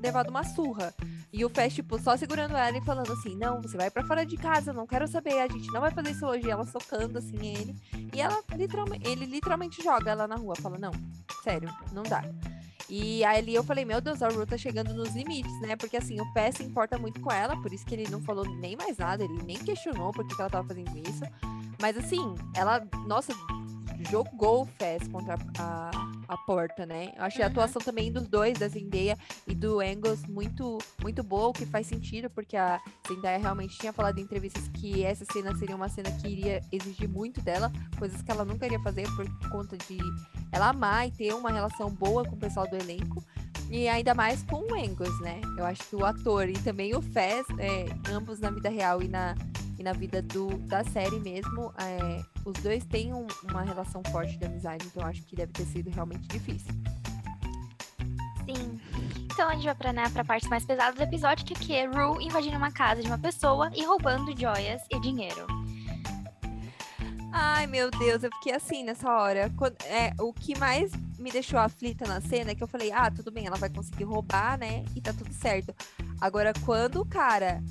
levado 0.00 0.28
uma 0.28 0.44
surra. 0.44 0.94
E 1.32 1.44
o 1.44 1.48
Fez, 1.48 1.74
tipo, 1.74 1.98
só 1.98 2.16
segurando 2.16 2.56
ela 2.56 2.76
e 2.76 2.80
falando 2.80 3.12
assim: 3.12 3.36
Não, 3.36 3.62
você 3.62 3.76
vai 3.76 3.90
pra 3.90 4.04
fora 4.04 4.26
de 4.26 4.36
casa, 4.36 4.72
não 4.72 4.86
quero 4.86 5.06
saber, 5.06 5.40
a 5.40 5.48
gente 5.48 5.72
não 5.72 5.80
vai 5.80 5.90
fazer 5.90 6.10
isso 6.10 6.26
hoje. 6.26 6.46
E 6.46 6.50
ela 6.50 6.64
socando 6.66 7.18
assim 7.18 7.54
ele. 7.54 7.76
E 8.12 8.20
ela 8.20 8.42
literalmente, 8.56 9.08
ele 9.08 9.26
literalmente 9.26 9.82
joga 9.82 10.10
ela 10.10 10.26
na 10.26 10.36
rua. 10.36 10.56
Fala: 10.56 10.78
Não, 10.78 10.92
sério, 11.44 11.72
não 11.92 12.02
dá. 12.02 12.24
E 12.90 13.24
ali 13.24 13.54
eu 13.54 13.62
falei, 13.62 13.84
meu 13.84 14.00
Deus, 14.00 14.20
a 14.20 14.28
Ru 14.28 14.44
tá 14.44 14.58
chegando 14.58 14.92
nos 14.92 15.14
limites, 15.14 15.60
né? 15.60 15.76
Porque 15.76 15.96
assim, 15.96 16.20
o 16.20 16.32
Pé 16.32 16.50
se 16.50 16.64
importa 16.64 16.98
muito 16.98 17.20
com 17.20 17.30
ela, 17.30 17.56
por 17.62 17.72
isso 17.72 17.86
que 17.86 17.94
ele 17.94 18.10
não 18.10 18.20
falou 18.20 18.44
nem 18.44 18.76
mais 18.76 18.98
nada, 18.98 19.22
ele 19.22 19.40
nem 19.44 19.56
questionou 19.56 20.10
por 20.10 20.26
que 20.26 20.34
que 20.34 20.40
ela 20.40 20.50
tava 20.50 20.66
fazendo 20.66 20.98
isso. 20.98 21.22
Mas 21.80 21.96
assim, 21.96 22.34
ela, 22.52 22.84
nossa, 23.06 23.32
jogou 24.08 24.62
o 24.62 24.66
Fez 24.66 25.06
contra 25.08 25.36
a, 25.58 25.90
a 26.28 26.36
porta, 26.38 26.86
né? 26.86 27.12
Eu 27.16 27.24
achei 27.24 27.42
a 27.42 27.46
Uhum. 27.46 27.52
atuação 27.52 27.82
também 27.82 28.12
dos 28.12 28.28
dois, 28.28 28.58
da 28.58 28.68
Zendaya 28.68 29.18
e 29.46 29.54
do 29.54 29.80
Angus, 29.80 30.24
muito, 30.26 30.78
muito 31.02 31.22
boa, 31.22 31.48
o 31.48 31.52
que 31.52 31.66
faz 31.66 31.86
sentido, 31.86 32.30
porque 32.30 32.56
a 32.56 32.80
Zendaya 33.08 33.38
realmente 33.38 33.76
tinha 33.78 33.92
falado 33.92 34.18
em 34.18 34.22
entrevistas 34.22 34.68
que 34.68 35.04
essa 35.04 35.24
cena 35.32 35.54
seria 35.56 35.74
uma 35.76 35.88
cena 35.88 36.10
que 36.12 36.28
iria 36.28 36.60
exigir 36.70 37.08
muito 37.08 37.40
dela, 37.40 37.72
coisas 37.98 38.22
que 38.22 38.30
ela 38.30 38.44
nunca 38.44 38.66
iria 38.66 38.80
fazer 38.80 39.06
por 39.16 39.26
conta 39.50 39.76
de 39.76 39.98
ela 40.52 40.68
amar 40.70 41.08
e 41.08 41.10
ter 41.10 41.32
uma 41.34 41.50
relação 41.50 41.90
boa 41.90 42.24
com 42.24 42.36
o 42.36 42.38
pessoal 42.38 42.68
do 42.68 42.76
elenco. 42.76 43.24
E 43.70 43.88
ainda 43.88 44.14
mais 44.14 44.42
com 44.42 44.56
o 44.62 44.74
Angus, 44.74 45.20
né? 45.20 45.40
Eu 45.56 45.64
acho 45.64 45.82
que 45.84 45.94
o 45.94 46.04
ator 46.04 46.48
e 46.48 46.54
também 46.54 46.94
o 46.96 47.00
Fez, 47.00 47.46
é, 47.58 47.84
ambos 48.12 48.40
na 48.40 48.50
vida 48.50 48.68
real 48.68 49.00
e 49.00 49.06
na, 49.06 49.36
e 49.80 49.82
na 49.82 49.94
vida 49.94 50.20
do, 50.20 50.58
da 50.58 50.84
série 50.84 51.18
mesmo, 51.18 51.72
é, 51.78 52.22
os 52.44 52.52
dois 52.62 52.84
têm 52.84 53.14
um- 53.14 53.26
uma 53.50 53.62
relação 53.62 54.02
forte 54.12 54.36
de 54.36 54.44
amizade, 54.44 54.86
então 54.86 55.02
eu 55.02 55.08
acho 55.08 55.22
que 55.22 55.34
deve 55.34 55.52
ter 55.52 55.64
sido 55.64 55.88
realmente 55.88 56.28
difícil. 56.28 56.70
Sim. 58.44 58.78
Então 59.32 59.48
a 59.48 59.54
gente 59.54 59.64
vai 59.64 59.74
pra, 59.74 59.90
né, 59.92 60.06
pra 60.10 60.22
parte 60.22 60.46
mais 60.50 60.66
pesada 60.66 60.94
do 60.94 61.02
episódio, 61.02 61.46
que 61.46 61.54
aqui 61.54 61.72
é 61.74 61.86
Rue 61.86 62.22
invadindo 62.22 62.58
uma 62.58 62.70
casa 62.70 63.00
de 63.00 63.08
uma 63.08 63.18
pessoa 63.18 63.70
e 63.74 63.82
roubando 63.82 64.38
joias 64.38 64.82
e 64.90 65.00
dinheiro. 65.00 65.46
Ai, 67.32 67.66
meu 67.66 67.90
Deus, 67.90 68.22
eu 68.22 68.30
fiquei 68.34 68.52
assim 68.52 68.84
nessa 68.84 69.08
hora. 69.10 69.50
Quando- 69.56 69.76
é, 69.84 70.12
o 70.20 70.30
que 70.32 70.58
mais 70.58 70.90
me 71.18 71.30
deixou 71.30 71.58
aflita 71.58 72.06
na 72.06 72.20
cena 72.20 72.50
é 72.50 72.54
que 72.54 72.62
eu 72.62 72.66
falei, 72.68 72.92
ah, 72.92 73.10
tudo 73.10 73.30
bem, 73.30 73.46
ela 73.46 73.56
vai 73.56 73.70
conseguir 73.70 74.04
roubar, 74.04 74.58
né? 74.58 74.84
E 74.94 75.00
tá 75.00 75.12
tudo 75.14 75.32
certo. 75.32 75.72
Agora, 76.20 76.52
quando 76.66 77.00
o 77.00 77.06
cara 77.06 77.62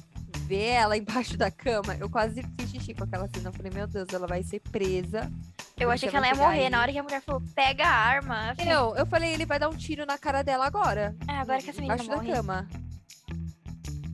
vê 0.50 0.66
ela 0.70 0.98
embaixo 0.98 1.38
da 1.38 1.52
cama, 1.52 1.96
eu 2.00 2.10
quase 2.10 2.42
fiz 2.60 2.72
xixi 2.72 2.96
com 2.96 3.04
aquela 3.04 3.28
cena. 3.28 3.50
Eu 3.50 3.54
falei, 3.54 3.72
meu 3.72 3.86
Deus, 3.86 4.10
ela 4.12 4.26
vai 4.26 4.42
ser 4.42 4.60
presa. 4.60 5.32
Eu 5.78 5.92
achei 5.92 6.10
que 6.10 6.18
ela 6.18 6.28
ia 6.28 6.36
morrer 6.36 6.66
aí. 6.66 6.70
na 6.70 6.82
hora 6.82 6.92
que 6.92 6.98
a 6.98 7.04
mulher 7.04 7.22
falou, 7.22 7.42
pega 7.54 7.86
a 7.86 7.96
arma. 7.96 8.56
Eu 8.58 8.66
Eu, 8.66 8.96
eu 8.96 9.06
falei, 9.06 9.32
ele 9.32 9.46
vai 9.46 9.60
dar 9.60 9.70
um 9.70 9.76
tiro 9.76 10.08
na 10.08 10.18
cara 10.18 10.42
dela 10.42 10.66
agora. 10.66 11.16
É, 11.28 11.34
agora 11.34 11.62
que 11.62 11.70
essa 11.70 11.80
menina 11.80 12.02
Embaixo 12.04 12.10
da 12.10 12.16
morre. 12.16 12.32
cama. 12.34 12.68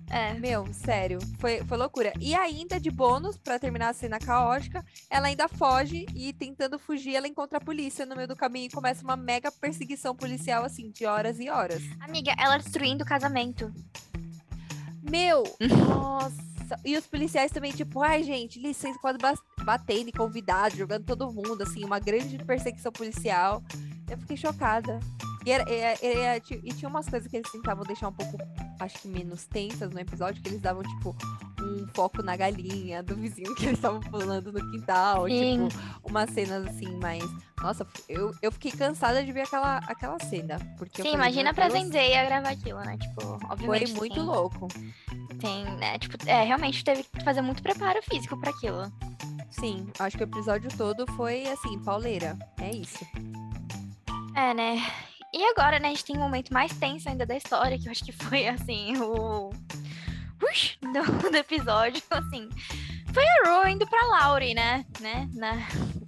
É. 0.09 0.33
Meu, 0.35 0.71
sério, 0.73 1.19
foi, 1.39 1.63
foi 1.63 1.77
loucura. 1.77 2.13
E 2.21 2.35
ainda, 2.35 2.79
de 2.79 2.91
bônus, 2.91 3.37
pra 3.37 3.57
terminar 3.57 3.89
a 3.89 3.93
cena 3.93 4.19
caótica, 4.19 4.85
ela 5.09 5.27
ainda 5.27 5.47
foge 5.47 6.05
e 6.13 6.31
tentando 6.31 6.77
fugir, 6.77 7.15
ela 7.15 7.27
encontra 7.27 7.57
a 7.57 7.61
polícia 7.61 8.05
no 8.05 8.15
meio 8.15 8.27
do 8.27 8.35
caminho 8.35 8.67
e 8.67 8.69
começa 8.69 9.03
uma 9.03 9.15
mega 9.15 9.51
perseguição 9.51 10.15
policial, 10.15 10.63
assim, 10.63 10.89
de 10.91 11.05
horas 11.05 11.39
e 11.39 11.49
horas. 11.49 11.81
Amiga, 11.99 12.33
ela 12.37 12.57
destruindo 12.57 13.03
o 13.03 13.07
casamento. 13.07 13.73
Meu, 15.09 15.43
nossa. 15.87 16.35
E 16.83 16.97
os 16.97 17.05
policiais 17.05 17.51
também, 17.51 17.71
tipo, 17.71 18.01
ai, 18.01 18.23
gente, 18.23 18.59
licença, 18.59 18.97
quase 18.99 19.19
batendo 19.63 20.09
em 20.09 20.11
convidado, 20.11 20.75
jogando 20.75 21.05
todo 21.05 21.31
mundo, 21.31 21.61
assim, 21.61 21.83
uma 21.85 21.99
grande 21.99 22.37
perseguição 22.39 22.91
policial. 22.91 23.63
Eu 24.09 24.17
fiquei 24.17 24.35
chocada. 24.35 24.99
E, 25.45 25.51
era, 25.51 25.63
era- 25.71 25.99
era- 26.03 26.37
e 26.63 26.73
tinha 26.73 26.89
umas 26.89 27.07
coisas 27.07 27.29
que 27.29 27.37
eles 27.37 27.51
tentavam 27.51 27.83
deixar 27.83 28.07
um 28.07 28.13
pouco, 28.13 28.35
acho 28.79 28.97
que 28.99 29.07
menos 29.07 29.45
tensas 29.45 29.91
no 29.91 29.99
episódio, 29.99 30.41
que 30.41 30.49
eles 30.49 30.59
davam, 30.59 30.81
tipo, 30.81 31.15
um 31.85 31.93
foco 31.93 32.21
na 32.21 32.35
galinha 32.35 33.03
do 33.03 33.15
vizinho 33.15 33.53
que 33.55 33.65
eles 33.65 33.77
estavam 33.77 33.99
pulando 33.99 34.51
no 34.51 34.71
quintal. 34.71 35.27
Sim. 35.27 35.67
Tipo, 35.67 36.09
umas 36.09 36.29
cenas 36.31 36.65
assim, 36.67 36.97
mais. 36.97 37.23
Nossa, 37.61 37.87
eu, 38.09 38.33
eu 38.41 38.51
fiquei 38.51 38.71
cansada 38.71 39.23
de 39.23 39.31
ver 39.31 39.41
aquela, 39.41 39.77
aquela 39.77 40.19
cena. 40.19 40.59
Porque 40.77 41.01
Sim, 41.01 41.11
falei, 41.11 41.27
imagina 41.27 41.53
pra 41.53 41.69
Zendaya 41.69 42.25
gravar 42.25 42.49
aquilo, 42.49 42.79
né? 42.79 42.97
Tipo, 42.97 43.21
Foi 43.21 43.49
obviamente. 43.49 43.93
muito 43.93 44.15
tem, 44.15 44.23
louco. 44.23 44.67
Tem, 45.39 45.63
né? 45.77 45.97
Tipo, 45.99 46.17
é, 46.25 46.43
realmente 46.43 46.83
teve 46.83 47.03
que 47.03 47.23
fazer 47.23 47.41
muito 47.41 47.61
preparo 47.61 48.01
físico 48.03 48.39
pra 48.39 48.51
aquilo. 48.51 48.91
Sim, 49.49 49.87
acho 49.99 50.17
que 50.17 50.23
o 50.23 50.25
episódio 50.25 50.69
todo 50.77 51.05
foi 51.13 51.47
assim, 51.47 51.79
pauleira. 51.79 52.37
É 52.59 52.71
isso. 52.75 53.05
É, 54.35 54.53
né? 54.53 54.81
E 55.33 55.43
agora, 55.43 55.79
né, 55.79 55.87
a 55.87 55.91
gente 55.91 56.05
tem 56.05 56.17
um 56.17 56.21
momento 56.21 56.53
mais 56.53 56.71
tenso 56.77 57.09
ainda 57.09 57.25
da 57.25 57.35
história, 57.35 57.77
que 57.77 57.87
eu 57.87 57.91
acho 57.91 58.05
que 58.05 58.11
foi, 58.13 58.47
assim, 58.47 58.97
o... 59.01 59.49
Ush, 60.55 60.77
do, 60.81 61.29
do 61.29 61.35
episódio, 61.37 62.01
assim... 62.09 62.49
Foi 63.13 63.23
a 63.23 63.61
Ro 63.61 63.67
indo 63.69 63.87
pra 63.87 64.05
Laurie, 64.07 64.53
né? 64.53 64.85
né? 64.99 65.29
Na, 65.33 65.51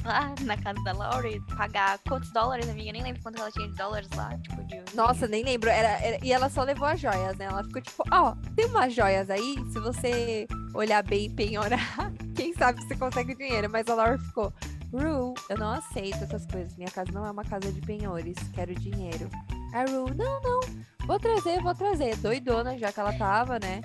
lá 0.03 0.35
na 0.41 0.57
casa 0.57 0.83
da 0.83 0.91
Laurie, 0.91 1.39
pagar 1.55 1.97
quantos 1.99 2.29
dólares, 2.33 2.67
amiga? 2.67 2.91
Nem 2.91 3.01
lembro 3.01 3.21
quanto 3.23 3.39
ela 3.39 3.49
tinha 3.49 3.65
de 3.65 3.75
dólares 3.75 4.09
lá, 4.13 4.37
tipo, 4.39 4.61
de... 4.65 4.83
Nossa, 4.93 5.25
nem 5.25 5.41
lembro. 5.41 5.69
Era, 5.69 5.87
era- 6.05 6.19
e 6.21 6.33
ela 6.33 6.49
só 6.49 6.63
levou 6.63 6.85
as 6.85 6.99
joias, 6.99 7.37
né? 7.37 7.45
Ela 7.45 7.63
ficou 7.63 7.81
tipo, 7.81 8.03
ó, 8.11 8.35
tem 8.57 8.65
umas 8.65 8.93
joias 8.93 9.29
aí, 9.29 9.55
se 9.71 9.79
você 9.79 10.45
olhar 10.73 11.01
bem 11.01 11.27
e 11.27 11.29
penhorar, 11.29 11.79
quem 12.35 12.53
sabe 12.53 12.83
você 12.83 12.97
consegue 12.97 13.35
dinheiro. 13.35 13.69
Mas 13.71 13.87
a 13.87 13.95
Laura 13.95 14.17
ficou, 14.17 14.53
Ru, 14.91 15.33
eu 15.49 15.57
não 15.57 15.71
aceito 15.71 16.25
essas 16.25 16.45
coisas. 16.45 16.75
Minha 16.75 16.91
casa 16.91 17.09
não 17.13 17.25
é 17.25 17.31
uma 17.31 17.45
casa 17.45 17.71
de 17.71 17.79
penhores, 17.79 18.35
quero 18.53 18.75
dinheiro. 18.75 19.29
A 19.73 19.83
Ru, 19.89 20.13
não, 20.13 20.41
não, 20.41 20.59
vou 21.07 21.17
trazer, 21.17 21.61
vou 21.61 21.73
trazer. 21.73 22.17
Doidona, 22.17 22.77
já 22.77 22.91
que 22.91 22.99
ela 22.99 23.13
tava, 23.13 23.59
né? 23.59 23.79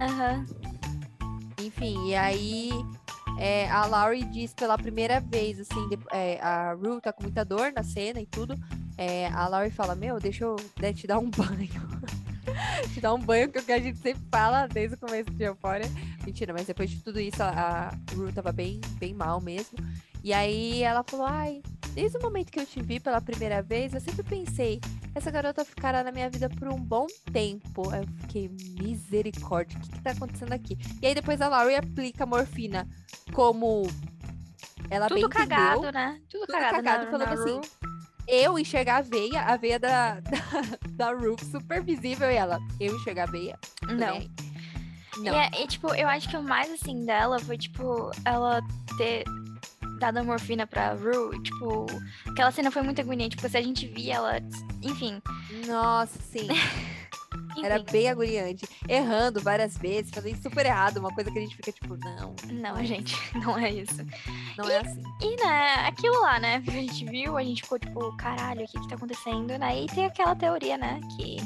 Aham. 0.00 0.46
Enfim, 1.60 2.08
e 2.08 2.14
aí 2.14 2.70
é, 3.38 3.68
a 3.70 3.84
Laurie 3.86 4.24
diz 4.24 4.54
pela 4.54 4.78
primeira 4.78 5.20
vez, 5.20 5.58
assim, 5.60 5.88
de- 5.88 5.98
é, 6.12 6.40
a 6.40 6.72
Rue 6.74 7.00
tá 7.00 7.12
com 7.12 7.22
muita 7.24 7.44
dor 7.44 7.72
na 7.72 7.82
cena 7.82 8.20
e 8.20 8.26
tudo. 8.26 8.54
é, 8.96 9.26
a 9.28 9.46
Laurie 9.48 9.70
fala, 9.70 9.94
meu, 9.94 10.18
deixa 10.18 10.44
eu 10.44 10.56
né, 10.80 10.92
te 10.92 11.06
dar 11.06 11.18
um 11.18 11.30
banho. 11.30 11.88
te 12.92 13.00
dar 13.00 13.14
um 13.14 13.18
banho, 13.20 13.48
que 13.50 13.58
é 13.58 13.60
o 13.60 13.64
que 13.64 13.72
a 13.72 13.80
gente 13.80 13.98
sempre 13.98 14.22
fala 14.30 14.66
desde 14.66 14.94
o 14.96 14.98
começo 14.98 15.30
de 15.30 15.44
Euphoria. 15.44 15.86
Mentira, 16.24 16.52
mas 16.52 16.66
depois 16.66 16.90
de 16.90 17.00
tudo 17.02 17.20
isso, 17.20 17.42
a, 17.42 17.90
a 17.90 18.14
Rue 18.14 18.32
tava 18.32 18.50
bem, 18.52 18.80
bem 18.98 19.14
mal 19.14 19.40
mesmo. 19.40 19.78
E 20.22 20.32
aí 20.32 20.82
ela 20.82 21.04
falou, 21.06 21.26
ai, 21.26 21.62
desde 21.98 22.16
o 22.16 22.22
momento 22.22 22.52
que 22.52 22.60
eu 22.60 22.64
te 22.64 22.80
vi 22.80 23.00
pela 23.00 23.20
primeira 23.20 23.60
vez, 23.60 23.92
eu 23.92 24.00
sempre 24.00 24.22
pensei, 24.22 24.80
essa 25.16 25.32
garota 25.32 25.64
ficará 25.64 26.04
na 26.04 26.12
minha 26.12 26.30
vida 26.30 26.48
por 26.48 26.68
um 26.68 26.78
bom 26.78 27.08
tempo. 27.32 27.90
Aí 27.90 28.02
eu 28.02 28.06
fiquei, 28.20 28.48
misericórdia, 28.78 29.76
o 29.76 29.80
que 29.82 29.90
que 29.90 30.00
tá 30.02 30.12
acontecendo 30.12 30.52
aqui? 30.52 30.78
E 31.02 31.06
aí 31.08 31.12
depois 31.12 31.40
a 31.40 31.48
Laurie 31.48 31.74
aplica 31.74 32.22
a 32.22 32.26
morfina 32.26 32.86
como 33.32 33.82
ela 34.88 35.08
bem 35.08 35.22
Tudo 35.22 35.26
entendeu. 35.34 35.48
cagado, 35.48 35.90
né? 35.92 36.20
Tudo, 36.30 36.46
Tudo 36.46 36.52
cagado, 36.52 36.76
cagado, 36.76 37.04
na, 37.06 37.10
falando 37.10 37.28
na 37.28 37.34
assim, 37.34 37.56
Ru. 37.56 37.62
Eu 38.28 38.58
enxergar 38.60 38.98
a 38.98 39.02
veia, 39.02 39.42
a 39.42 39.56
veia 39.56 39.80
da, 39.80 40.20
da, 40.96 41.10
da 41.10 41.44
super 41.50 41.82
visível 41.82 42.30
e 42.30 42.36
ela, 42.36 42.60
eu 42.78 42.94
enxergar 42.94 43.24
a 43.24 43.32
veia? 43.32 43.58
Não. 43.88 44.18
bem. 44.20 44.30
E, 45.16 45.20
Não. 45.22 45.34
é- 45.34 45.50
e, 45.60 45.66
tipo, 45.66 45.92
eu 45.96 46.06
acho 46.06 46.28
que 46.28 46.36
o 46.36 46.42
mais, 46.44 46.70
assim, 46.70 47.04
dela 47.04 47.40
foi, 47.40 47.58
tipo, 47.58 48.12
ela 48.24 48.60
ter 48.96 49.24
dado 49.98 50.18
a 50.18 50.24
morfina 50.24 50.66
pra 50.66 50.92
Rue. 50.94 51.36
e, 51.36 51.42
Tipo, 51.42 51.86
aquela 52.28 52.50
cena 52.50 52.70
foi 52.70 52.82
muito 52.82 53.00
agoniante, 53.00 53.36
porque 53.36 53.48
se 53.48 53.56
a 53.56 53.62
gente 53.62 53.86
via 53.86 54.14
ela, 54.14 54.38
enfim. 54.82 55.20
Nossa, 55.66 56.18
sim. 56.20 56.48
Era 57.62 57.76
enfim. 57.76 57.92
bem 57.92 58.08
agoniante. 58.08 58.68
Errando 58.88 59.40
várias 59.40 59.76
vezes, 59.76 60.10
fazendo 60.12 60.40
super 60.40 60.64
errado. 60.64 60.98
Uma 60.98 61.12
coisa 61.12 61.30
que 61.30 61.38
a 61.38 61.42
gente 61.42 61.56
fica 61.56 61.72
tipo, 61.72 61.96
não, 61.96 62.34
Não, 62.50 62.84
gente, 62.84 63.14
não 63.34 63.58
é 63.58 63.70
isso. 63.70 64.06
não 64.56 64.68
é 64.68 64.78
assim. 64.78 65.02
E, 65.20 65.36
né, 65.44 65.74
aquilo 65.86 66.20
lá, 66.20 66.38
né, 66.38 66.62
a 66.66 66.70
gente 66.70 67.04
viu, 67.04 67.36
a 67.36 67.42
gente 67.42 67.62
ficou 67.62 67.78
tipo, 67.78 68.16
caralho, 68.16 68.62
o 68.64 68.66
que 68.68 68.78
que 68.80 68.88
tá 68.88 68.94
acontecendo, 68.94 69.58
né? 69.58 69.82
E 69.82 69.86
tem 69.86 70.06
aquela 70.06 70.36
teoria, 70.36 70.78
né, 70.78 71.00
que, 71.16 71.36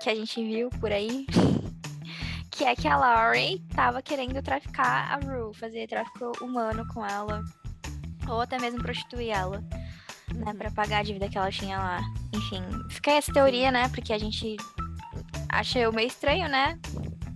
que 0.00 0.08
a 0.10 0.14
gente 0.14 0.42
viu 0.42 0.70
por 0.80 0.90
aí, 0.90 1.26
que 2.54 2.64
é 2.64 2.76
que 2.76 2.86
a 2.86 2.96
Laurie 2.96 3.58
tava 3.74 4.00
querendo 4.00 4.40
traficar 4.40 5.10
a 5.10 5.16
Rue, 5.16 5.52
fazer 5.54 5.88
tráfico 5.88 6.32
humano 6.40 6.86
com 6.94 7.04
ela. 7.04 7.42
Ou 8.28 8.40
até 8.40 8.58
mesmo 8.60 8.80
prostituir 8.80 9.30
ela, 9.30 9.62
né? 10.32 10.54
Pra 10.56 10.70
pagar 10.70 10.98
a 10.98 11.02
dívida 11.02 11.28
que 11.28 11.36
ela 11.36 11.50
tinha 11.50 11.76
lá. 11.76 12.00
Enfim, 12.32 12.62
fica 12.90 13.10
essa 13.10 13.32
teoria, 13.32 13.72
né? 13.72 13.88
Porque 13.88 14.12
a 14.12 14.18
gente 14.18 14.56
acha 15.48 15.90
meio 15.90 16.06
estranho, 16.06 16.48
né? 16.48 16.78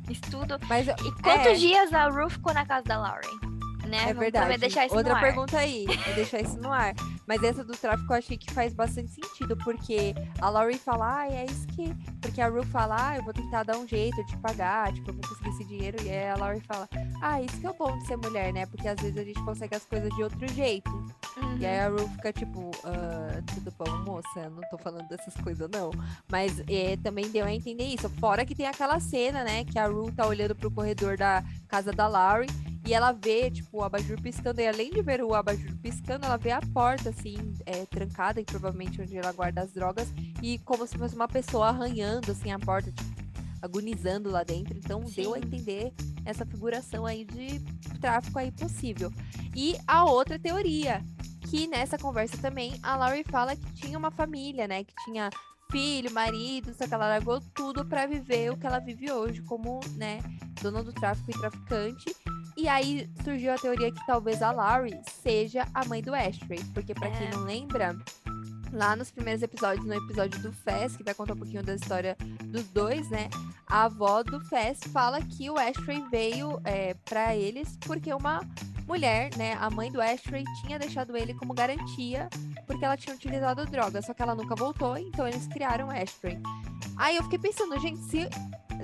Estudo. 0.08 0.58
Mas 0.68 0.86
E 0.86 1.22
quantos 1.22 1.46
é, 1.46 1.54
dias 1.54 1.92
a 1.92 2.08
Ruth 2.08 2.32
ficou 2.32 2.54
na 2.54 2.64
casa 2.64 2.84
da 2.84 2.98
Lauren? 2.98 3.47
Né? 3.88 3.96
É 3.96 4.06
Vamos 4.06 4.20
verdade. 4.20 4.58
deixar 4.58 4.86
isso 4.86 4.94
Outra 4.96 5.18
pergunta 5.18 5.56
aí, 5.58 5.86
vou 5.86 6.14
deixar 6.14 6.40
isso 6.40 6.58
no 6.58 6.72
ar. 6.72 6.94
Mas 7.26 7.42
essa 7.42 7.62
do 7.62 7.74
tráfico 7.76 8.12
eu 8.12 8.16
achei 8.16 8.38
que 8.38 8.50
faz 8.52 8.72
bastante 8.72 9.10
sentido, 9.10 9.56
porque 9.58 10.14
a 10.40 10.48
Laurie 10.48 10.78
fala, 10.78 11.20
ah, 11.20 11.28
é 11.28 11.44
isso 11.44 11.66
que. 11.68 11.94
Porque 12.20 12.40
a 12.40 12.48
Ruth 12.48 12.66
fala, 12.66 12.96
ah, 12.98 13.16
eu 13.16 13.22
vou 13.22 13.34
tentar 13.34 13.64
dar 13.64 13.76
um 13.76 13.86
jeito 13.86 14.24
de 14.24 14.36
pagar, 14.38 14.92
tipo, 14.92 15.10
eu 15.10 15.14
vou 15.14 15.22
conseguir 15.28 15.50
esse 15.50 15.64
dinheiro. 15.64 16.02
E 16.02 16.10
aí 16.10 16.30
a 16.30 16.36
Laurie 16.36 16.60
fala, 16.60 16.88
ah, 17.20 17.40
isso 17.42 17.60
que 17.60 17.66
é 17.66 17.70
o 17.70 17.74
bom 17.74 17.98
de 17.98 18.06
ser 18.06 18.16
mulher, 18.16 18.52
né? 18.52 18.64
Porque 18.66 18.88
às 18.88 18.98
vezes 19.00 19.16
a 19.16 19.24
gente 19.24 19.42
consegue 19.44 19.76
as 19.76 19.84
coisas 19.84 20.08
de 20.14 20.22
outro 20.22 20.48
jeito. 20.48 20.90
Uhum. 20.90 21.58
E 21.58 21.66
aí 21.66 21.80
a 21.80 21.88
Ruth 21.88 22.10
fica 22.12 22.32
tipo, 22.32 22.70
ah, 22.84 23.42
tudo 23.54 23.72
bom, 23.78 23.98
moça? 24.04 24.48
Não 24.50 24.62
tô 24.70 24.78
falando 24.78 25.06
dessas 25.08 25.34
coisas, 25.34 25.68
não. 25.70 25.90
Mas 26.30 26.62
é, 26.66 26.96
também 26.96 27.28
deu 27.30 27.44
a 27.44 27.52
entender 27.52 27.84
isso. 27.84 28.08
Fora 28.18 28.46
que 28.46 28.54
tem 28.54 28.66
aquela 28.66 28.98
cena, 29.00 29.44
né? 29.44 29.64
Que 29.64 29.78
a 29.78 29.86
Ruth 29.86 30.14
tá 30.14 30.26
olhando 30.26 30.54
pro 30.54 30.70
corredor 30.70 31.16
da 31.16 31.44
casa 31.68 31.92
da 31.92 32.08
Laurie 32.08 32.48
e 32.88 32.94
ela 32.94 33.12
vê, 33.12 33.50
tipo, 33.50 33.76
o 33.76 33.84
abajur 33.84 34.18
piscando. 34.18 34.62
E 34.62 34.66
além 34.66 34.90
de 34.90 35.02
ver 35.02 35.22
o 35.22 35.34
abajur 35.34 35.76
piscando, 35.76 36.24
ela 36.24 36.38
vê 36.38 36.52
a 36.52 36.60
porta, 36.72 37.10
assim, 37.10 37.36
é, 37.66 37.84
trancada, 37.84 38.40
e 38.40 38.44
provavelmente 38.46 38.98
onde 39.02 39.14
ela 39.14 39.30
guarda 39.30 39.60
as 39.60 39.72
drogas. 39.72 40.08
E 40.42 40.58
como 40.60 40.86
se 40.86 40.96
fosse 40.96 41.14
uma 41.14 41.28
pessoa 41.28 41.68
arranhando, 41.68 42.32
assim, 42.32 42.50
a 42.50 42.58
porta, 42.58 42.90
tipo, 42.90 43.10
agonizando 43.60 44.30
lá 44.30 44.42
dentro. 44.42 44.78
Então 44.78 45.00
deu 45.04 45.34
a 45.34 45.38
Sim. 45.38 45.44
entender 45.44 45.92
essa 46.24 46.46
figuração 46.46 47.04
aí 47.04 47.26
de 47.26 47.60
tráfico 48.00 48.38
aí 48.38 48.50
possível. 48.50 49.12
E 49.54 49.76
a 49.86 50.06
outra 50.06 50.38
teoria, 50.38 51.04
que 51.50 51.66
nessa 51.66 51.98
conversa 51.98 52.38
também 52.38 52.72
a 52.82 52.96
Laurie 52.96 53.24
fala 53.24 53.54
que 53.54 53.70
tinha 53.74 53.98
uma 53.98 54.10
família, 54.10 54.66
né? 54.66 54.82
Que 54.82 54.94
tinha 55.04 55.28
filho, 55.70 56.10
marido, 56.12 56.72
só 56.74 56.86
que 56.86 56.94
ela 56.94 57.08
largou 57.08 57.40
tudo 57.54 57.84
pra 57.84 58.06
viver 58.06 58.50
o 58.50 58.56
que 58.56 58.66
ela 58.66 58.78
vive 58.78 59.10
hoje 59.10 59.42
como, 59.42 59.80
né, 59.96 60.20
dona 60.62 60.82
do 60.82 60.92
tráfico 60.92 61.30
e 61.30 61.38
traficante. 61.38 62.14
E 62.56 62.66
aí 62.66 63.08
surgiu 63.22 63.52
a 63.52 63.56
teoria 63.58 63.92
que 63.92 64.04
talvez 64.06 64.42
a 64.42 64.50
Laurie 64.50 64.98
seja 65.22 65.66
a 65.72 65.84
mãe 65.84 66.02
do 66.02 66.14
Ashtray, 66.14 66.58
porque 66.74 66.92
pra 66.94 67.10
quem 67.10 67.28
É. 67.28 67.30
não 67.30 67.44
lembra, 67.44 67.96
lá 68.72 68.94
nos 68.96 69.10
primeiros 69.10 69.42
episódios, 69.42 69.86
no 69.86 69.94
episódio 69.94 70.40
do 70.40 70.52
Fez, 70.52 70.96
que 70.96 71.02
vai 71.02 71.14
contar 71.14 71.34
um 71.34 71.38
pouquinho 71.38 71.62
da 71.62 71.74
história 71.74 72.16
dos 72.44 72.64
dois, 72.68 73.08
né? 73.10 73.28
A 73.66 73.84
avó 73.84 74.22
do 74.22 74.40
Fez 74.40 74.80
fala 74.92 75.20
que 75.20 75.50
o 75.50 75.58
Ashtray 75.58 76.02
veio 76.10 76.60
é, 76.64 76.94
para 77.04 77.34
eles 77.36 77.76
porque 77.82 78.12
uma 78.12 78.40
mulher, 78.86 79.30
né, 79.36 79.56
a 79.60 79.68
mãe 79.68 79.92
do 79.92 80.00
Ashtray, 80.00 80.44
tinha 80.62 80.78
deixado 80.78 81.14
ele 81.14 81.34
como 81.34 81.52
garantia 81.52 82.28
porque 82.66 82.84
ela 82.84 82.96
tinha 82.96 83.14
utilizado 83.14 83.66
droga, 83.66 84.00
só 84.00 84.14
que 84.14 84.22
ela 84.22 84.34
nunca 84.34 84.54
voltou, 84.54 84.96
então 84.96 85.28
eles 85.28 85.46
criaram 85.46 85.88
o 85.88 85.90
Ashtray. 85.90 86.38
Aí 86.96 87.16
eu 87.16 87.22
fiquei 87.24 87.38
pensando, 87.38 87.78
gente, 87.78 88.00
se, 88.00 88.28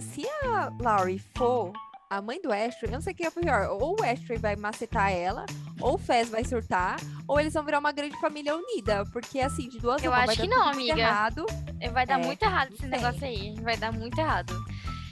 se 0.00 0.26
a 0.44 0.70
Laurie 0.80 1.22
for 1.34 1.72
a 2.16 2.22
mãe 2.22 2.40
do 2.40 2.52
Ashtray, 2.52 2.88
eu 2.88 2.92
não 2.92 3.00
sei 3.00 3.12
o 3.12 3.16
que 3.16 3.26
é 3.26 3.30
pior, 3.30 3.68
ou 3.80 3.96
o 4.00 4.04
Ashtray 4.04 4.38
vai 4.38 4.56
macetar 4.56 5.10
ela, 5.10 5.44
ou 5.80 5.94
o 5.94 5.98
Fez 5.98 6.28
vai 6.28 6.44
surtar, 6.44 6.96
ou 7.26 7.40
eles 7.40 7.52
vão 7.54 7.64
virar 7.64 7.78
uma 7.80 7.92
grande 7.92 8.18
família 8.20 8.56
unida, 8.56 9.04
porque 9.12 9.40
assim, 9.40 9.68
de 9.68 9.78
duas 9.78 10.02
Eu 10.02 10.10
uma, 10.12 10.20
acho 10.20 10.40
que 10.40 10.46
não, 10.46 10.68
amiga. 10.68 10.98
errado. 10.98 11.44
Vai 11.92 12.06
dar 12.06 12.20
É, 12.20 12.24
muito 12.24 12.42
errado 12.42 12.72
esse 12.72 12.86
negócio 12.86 13.24
aí. 13.24 13.54
Vai 13.60 13.76
dar 13.76 13.92
muito 13.92 14.18
errado. 14.18 14.54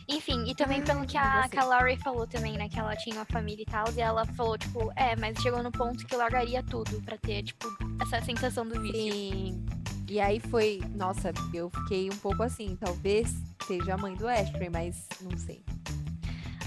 Enfim, 0.08 0.44
e 0.48 0.54
também 0.54 0.78
Ai, 0.80 0.84
pelo 0.84 1.06
que 1.06 1.16
a, 1.16 1.48
que 1.48 1.58
a 1.58 1.64
Laurie 1.64 1.96
falou 1.98 2.26
também, 2.26 2.56
né? 2.56 2.68
Que 2.68 2.78
ela 2.78 2.94
tinha 2.96 3.16
uma 3.16 3.24
família 3.24 3.62
e 3.62 3.66
tal. 3.70 3.84
E 3.94 4.00
ela 4.00 4.24
falou, 4.26 4.58
tipo, 4.58 4.92
é, 4.96 5.14
mas 5.16 5.38
chegou 5.38 5.62
no 5.62 5.70
ponto 5.70 6.04
que 6.06 6.14
largaria 6.16 6.62
tudo 6.62 7.00
pra 7.02 7.16
ter, 7.16 7.42
tipo, 7.44 7.66
essa 8.00 8.20
sensação 8.24 8.66
do 8.66 8.80
vício. 8.80 9.12
Sim. 9.12 9.64
E 10.08 10.20
aí 10.20 10.40
foi, 10.40 10.82
nossa, 10.94 11.32
eu 11.54 11.70
fiquei 11.70 12.10
um 12.10 12.16
pouco 12.16 12.42
assim, 12.42 12.76
talvez 12.78 13.32
seja 13.66 13.94
a 13.94 13.96
mãe 13.96 14.14
do 14.14 14.28
Ashtray, 14.28 14.68
mas 14.68 15.06
não 15.22 15.36
sei. 15.38 15.64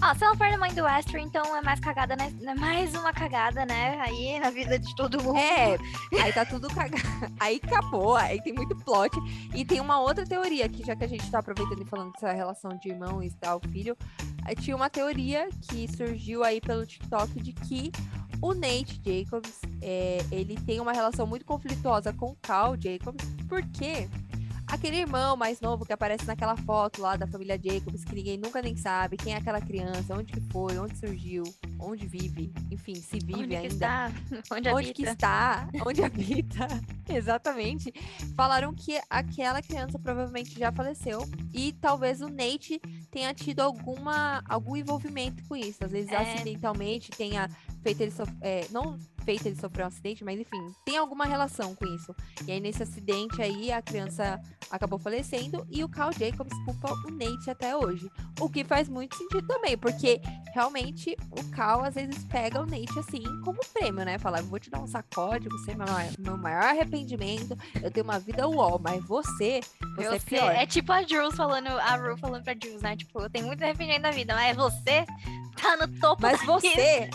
Ó, 0.02 0.14
se 0.14 0.24
ela 0.24 0.36
for 0.36 0.46
a 0.46 0.58
mãe 0.58 0.74
do 0.74 0.86
Astro, 0.86 1.18
então 1.18 1.56
é 1.56 1.62
mais 1.62 1.80
cagada, 1.80 2.16
né? 2.16 2.32
É 2.46 2.54
mais 2.54 2.94
uma 2.94 3.14
cagada, 3.14 3.66
né? 3.66 3.98
Aí 4.02 4.40
na 4.40 4.50
vida 4.50 4.78
de 4.78 4.96
todo 4.96 5.22
mundo. 5.24 5.38
É, 5.38 5.78
aí 6.22 6.34
tá 6.34 6.46
tudo 6.46 6.68
cagado. 6.68 6.96
Aí 7.40 7.60
acabou, 7.64 8.16
aí 8.16 8.42
tem 8.42 8.54
muito 8.54 8.76
plot. 8.76 9.16
E 9.54 9.64
tem 9.66 9.80
uma 9.80 10.00
outra 10.00 10.26
teoria, 10.26 10.68
que 10.68 10.86
já 10.86 10.96
que 10.96 11.04
a 11.04 11.08
gente 11.08 11.30
tá 11.30 11.40
aproveitando 11.40 11.82
e 11.82 11.86
falando 11.86 12.12
dessa 12.14 12.32
relação 12.32 12.78
de 12.78 12.90
irmão 12.90 13.22
e 13.24 13.30
tal, 13.32 13.60
filho, 13.60 13.98
aí 14.44 14.56
tinha 14.56 14.76
uma 14.76 14.90
teoria 14.90 15.50
que 15.70 15.88
surgiu 15.88 16.44
aí 16.44 16.60
pelo 16.60 16.86
TikTok 16.86 17.42
de 17.42 17.54
que 17.54 17.92
o 18.42 18.54
Nate 18.54 19.02
Jacobs, 19.04 19.60
é, 19.82 20.20
ele 20.32 20.56
tem 20.66 20.80
uma 20.80 20.92
relação 20.92 21.26
muito 21.26 21.46
conflituosa 21.46 22.14
com 22.14 22.32
o 22.32 22.38
Cal 22.42 22.76
Jacobs, 22.80 23.26
porque 23.48 24.08
aquele 24.68 24.98
irmão 24.98 25.36
mais 25.38 25.62
novo 25.62 25.86
que 25.86 25.94
aparece 25.94 26.26
naquela 26.26 26.56
foto 26.58 27.02
lá 27.02 27.16
da 27.16 27.28
família 27.28 27.60
Jacobs, 27.62 28.04
que 28.04 28.16
ninguém 28.16 28.38
nunca 28.38 28.62
nem 28.62 28.76
sabe 28.76 29.18
quem 29.18 29.34
é 29.34 29.38
aquela 29.38 29.62
criança, 29.62 30.14
onde 30.16 30.32
que 30.34 30.42
foi, 30.52 30.78
onde 30.78 30.98
surgiu, 30.98 31.44
onde 31.80 32.08
vive, 32.08 32.52
enfim, 32.72 32.96
se 32.96 33.20
vive 33.20 33.44
Onde 33.44 33.56
ainda 33.56 33.68
está? 33.74 34.12
Onde, 34.52 34.70
onde 34.70 34.94
que 34.94 35.04
está, 35.04 35.68
onde 35.86 36.04
habita, 36.04 36.68
exatamente. 37.10 37.94
Falaram 38.36 38.74
que 38.74 39.00
aquela 39.10 39.62
criança 39.62 39.98
provavelmente 40.00 40.58
já 40.58 40.72
faleceu 40.72 41.20
e 41.54 41.74
talvez 41.74 42.22
o 42.22 42.28
Nate 42.30 42.80
tenha 43.12 43.34
tido 43.34 43.60
alguma 43.62 44.44
algum 44.48 44.76
envolvimento 44.76 45.44
com 45.48 45.56
isso. 45.56 45.84
Às 45.84 45.92
vezes 45.92 46.12
É. 46.12 46.16
acidentalmente 46.18 47.12
tenha 47.12 47.50
feito 47.84 48.02
ele 48.02 48.12
sof- 48.12 48.34
é, 48.42 48.66
não 48.72 48.98
feito 49.26 49.46
ele 49.48 49.60
sofrer 49.60 49.84
um 49.84 49.88
acidente, 49.88 50.24
mas 50.24 50.40
enfim, 50.40 50.74
tem 50.86 50.98
alguma 50.98 51.26
relação 51.26 51.76
com 51.76 51.86
isso. 51.88 52.16
E 52.48 52.52
aí 52.52 52.60
nesse 52.60 52.84
acidente 52.84 53.42
aí 53.42 53.72
a 53.72 53.82
criança 53.82 54.40
acabou 54.72 54.98
falecendo 55.00 55.66
e 55.70 55.84
o 55.84 55.90
Carl 55.90 56.12
Jacobs 56.14 56.54
culpa 56.64 56.94
o 57.08 57.12
Nate 57.12 57.50
até 57.50 57.76
hoje. 57.76 58.10
O 58.40 58.50
que 58.50 58.64
faz 58.64 58.88
muito 58.88 59.16
sentido 59.18 59.46
também, 59.48 59.78
porque 59.78 60.22
realmente 60.54 61.18
o 61.32 61.44
Cal 61.52 61.84
às 61.84 61.96
vezes 61.96 62.24
pega 62.26 62.62
o 62.62 62.66
Nate 62.66 62.98
assim 63.00 63.24
como 63.44 63.60
prêmio, 63.74 64.06
né? 64.06 64.18
Fala, 64.20 64.42
vou 64.44 64.60
te 64.60 64.70
dar 64.70 64.80
um 64.80 64.88
sacode, 64.88 65.50
você 65.50 65.72
é 65.72 65.76
meu, 65.76 65.88
maior- 65.88 66.12
meu 66.20 66.38
maior 66.38 66.64
arrependimento, 66.64 67.58
eu 67.82 67.92
tenho 67.92 68.04
uma 68.04 68.20
vida 68.20 68.48
uol, 68.48 68.80
mas 68.80 69.04
você, 69.04 69.60
você, 69.96 70.16
é 70.16 70.20
pior. 70.20 70.52
é 70.52 70.66
tipo 70.66 70.92
a 70.92 71.02
Jules 71.04 71.36
falando, 71.36 71.68
a 71.68 71.96
Ru 71.96 72.16
falando 72.18 72.44
pra 72.44 72.54
Jules, 72.62 72.82
né? 72.82 72.96
Tipo, 72.96 73.22
eu 73.22 73.30
tenho 73.30 73.48
muito 73.48 73.64
arrependimento 73.64 74.04
da 74.04 74.12
vida, 74.12 74.36
mas 74.36 74.56
você 74.56 75.06
tá 75.62 75.76
no 75.78 75.88
topo 76.00 76.22
Mas 76.22 76.44
você 76.46 77.10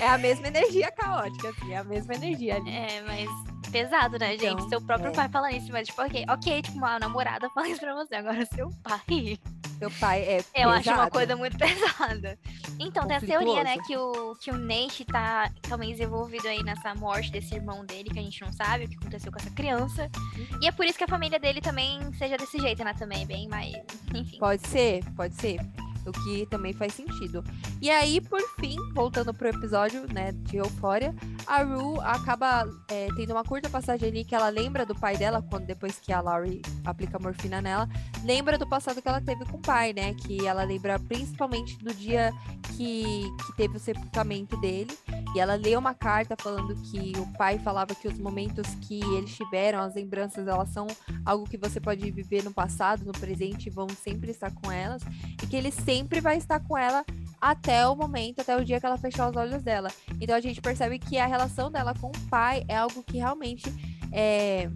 é 0.00 0.08
a 0.08 0.18
mesma 0.18 0.48
energia 0.48 0.90
caótica, 0.92 1.50
assim, 1.50 1.72
é 1.72 1.78
a 1.78 1.84
mesma 1.84 2.14
energia 2.14 2.56
ali. 2.56 2.70
É, 2.70 3.02
mas 3.02 3.28
pesado, 3.72 4.18
né, 4.18 4.34
Então, 4.34 4.48
gente? 4.50 4.68
Seu 4.68 4.80
próprio 4.80 5.08
é. 5.08 5.12
pai 5.12 5.28
falando 5.30 5.54
isso, 5.56 5.72
mas 5.72 5.88
tipo, 5.88 6.02
ok, 6.02 6.24
ok, 6.28 6.62
tipo, 6.62 6.76
uma 6.76 6.98
namorada 6.98 7.48
fala 7.50 7.68
isso 7.68 7.80
pra 7.80 7.94
você, 7.94 8.14
agora 8.16 8.44
seu 8.46 8.70
pai. 8.82 9.38
Seu 9.78 9.90
pai 9.92 10.20
é 10.20 10.44
Eu 10.54 10.68
acho 10.68 10.90
uma 10.90 11.08
pesado. 11.08 11.10
coisa 11.10 11.36
muito 11.36 11.56
pesada. 11.58 12.38
Então, 12.78 13.06
tem 13.06 13.16
a 13.16 13.20
teoria, 13.20 13.64
né, 13.64 13.78
que 13.78 13.96
o, 13.96 14.36
que 14.36 14.50
o 14.50 14.56
Nate 14.56 15.04
tá 15.04 15.50
talvez 15.62 15.98
envolvido 15.98 16.46
aí 16.46 16.62
nessa 16.62 16.94
morte 16.94 17.32
desse 17.32 17.54
irmão 17.54 17.84
dele, 17.84 18.10
que 18.10 18.18
a 18.18 18.22
gente 18.22 18.40
não 18.42 18.52
sabe 18.52 18.84
o 18.84 18.88
que 18.88 18.96
aconteceu 18.96 19.32
com 19.32 19.38
essa 19.38 19.50
criança. 19.50 20.10
Uhum. 20.36 20.58
E 20.60 20.68
é 20.68 20.72
por 20.72 20.84
isso 20.84 20.98
que 20.98 21.04
a 21.04 21.08
família 21.08 21.40
dele 21.40 21.60
também 21.60 22.00
seja 22.14 22.36
desse 22.36 22.58
jeito, 22.58 22.84
né, 22.84 22.94
também, 22.94 23.26
bem, 23.26 23.48
mas, 23.48 23.74
enfim. 24.14 24.38
Pode 24.38 24.66
ser, 24.68 25.02
pode 25.16 25.34
ser. 25.34 25.58
O 26.06 26.12
que 26.12 26.46
também 26.46 26.72
faz 26.72 26.94
sentido. 26.94 27.44
E 27.80 27.88
aí, 27.90 28.20
por 28.20 28.40
fim, 28.58 28.76
voltando 28.92 29.32
pro 29.32 29.48
episódio, 29.48 30.06
né, 30.12 30.32
de 30.32 30.56
Euphoria, 30.56 31.14
a 31.46 31.62
Rue 31.62 31.98
acaba 32.00 32.68
é, 32.88 33.08
tendo 33.16 33.32
uma 33.32 33.44
curta 33.44 33.70
passagem 33.70 34.08
ali 34.08 34.24
que 34.24 34.34
ela 34.34 34.48
lembra 34.48 34.84
do 34.84 34.94
pai 34.94 35.16
dela, 35.16 35.42
quando 35.48 35.66
depois 35.66 35.98
que 36.00 36.12
a 36.12 36.20
Laurie 36.20 36.60
aplica 36.84 37.18
morfina 37.18 37.60
nela, 37.62 37.88
lembra 38.24 38.58
do 38.58 38.66
passado 38.66 39.00
que 39.00 39.08
ela 39.08 39.20
teve 39.20 39.44
com 39.44 39.56
o 39.56 39.60
pai, 39.60 39.92
né? 39.92 40.14
Que 40.14 40.46
ela 40.46 40.64
lembra 40.64 40.98
principalmente 40.98 41.78
do 41.78 41.94
dia 41.94 42.32
que, 42.76 43.24
que 43.46 43.56
teve 43.56 43.76
o 43.76 43.80
sepultamento 43.80 44.56
dele. 44.60 44.96
E 45.34 45.40
ela 45.40 45.54
lê 45.54 45.76
uma 45.76 45.94
carta 45.94 46.36
falando 46.38 46.74
que 46.90 47.12
o 47.18 47.26
pai 47.38 47.58
falava 47.58 47.94
que 47.94 48.06
os 48.06 48.18
momentos 48.18 48.66
que 48.82 49.00
eles 49.16 49.34
tiveram, 49.34 49.80
as 49.80 49.94
lembranças, 49.94 50.46
elas 50.46 50.68
são 50.68 50.86
algo 51.24 51.48
que 51.48 51.56
você 51.56 51.80
pode 51.80 52.10
viver 52.10 52.44
no 52.44 52.52
passado, 52.52 53.04
no 53.04 53.12
presente, 53.12 53.68
e 53.68 53.70
vão 53.70 53.88
sempre 53.88 54.30
estar 54.30 54.52
com 54.52 54.70
elas 54.70 55.02
e 55.42 55.46
que 55.46 55.56
ele 55.56 55.70
sempre 55.70 55.91
vai 56.22 56.36
estar 56.36 56.60
com 56.60 56.76
ela 56.78 57.04
até 57.40 57.86
o 57.88 57.96
momento, 57.96 58.40
até 58.40 58.56
o 58.56 58.64
dia 58.64 58.78
que 58.78 58.86
ela 58.86 58.96
fechar 58.96 59.28
os 59.28 59.36
olhos 59.36 59.62
dela. 59.62 59.90
Então 60.20 60.34
a 60.36 60.40
gente 60.40 60.60
percebe 60.60 60.98
que 60.98 61.18
a 61.18 61.26
relação 61.26 61.70
dela 61.70 61.92
com 62.00 62.08
o 62.08 62.20
pai 62.30 62.64
é 62.68 62.76
algo 62.76 63.02
que 63.02 63.18
realmente 63.18 63.64
é, 64.12 64.70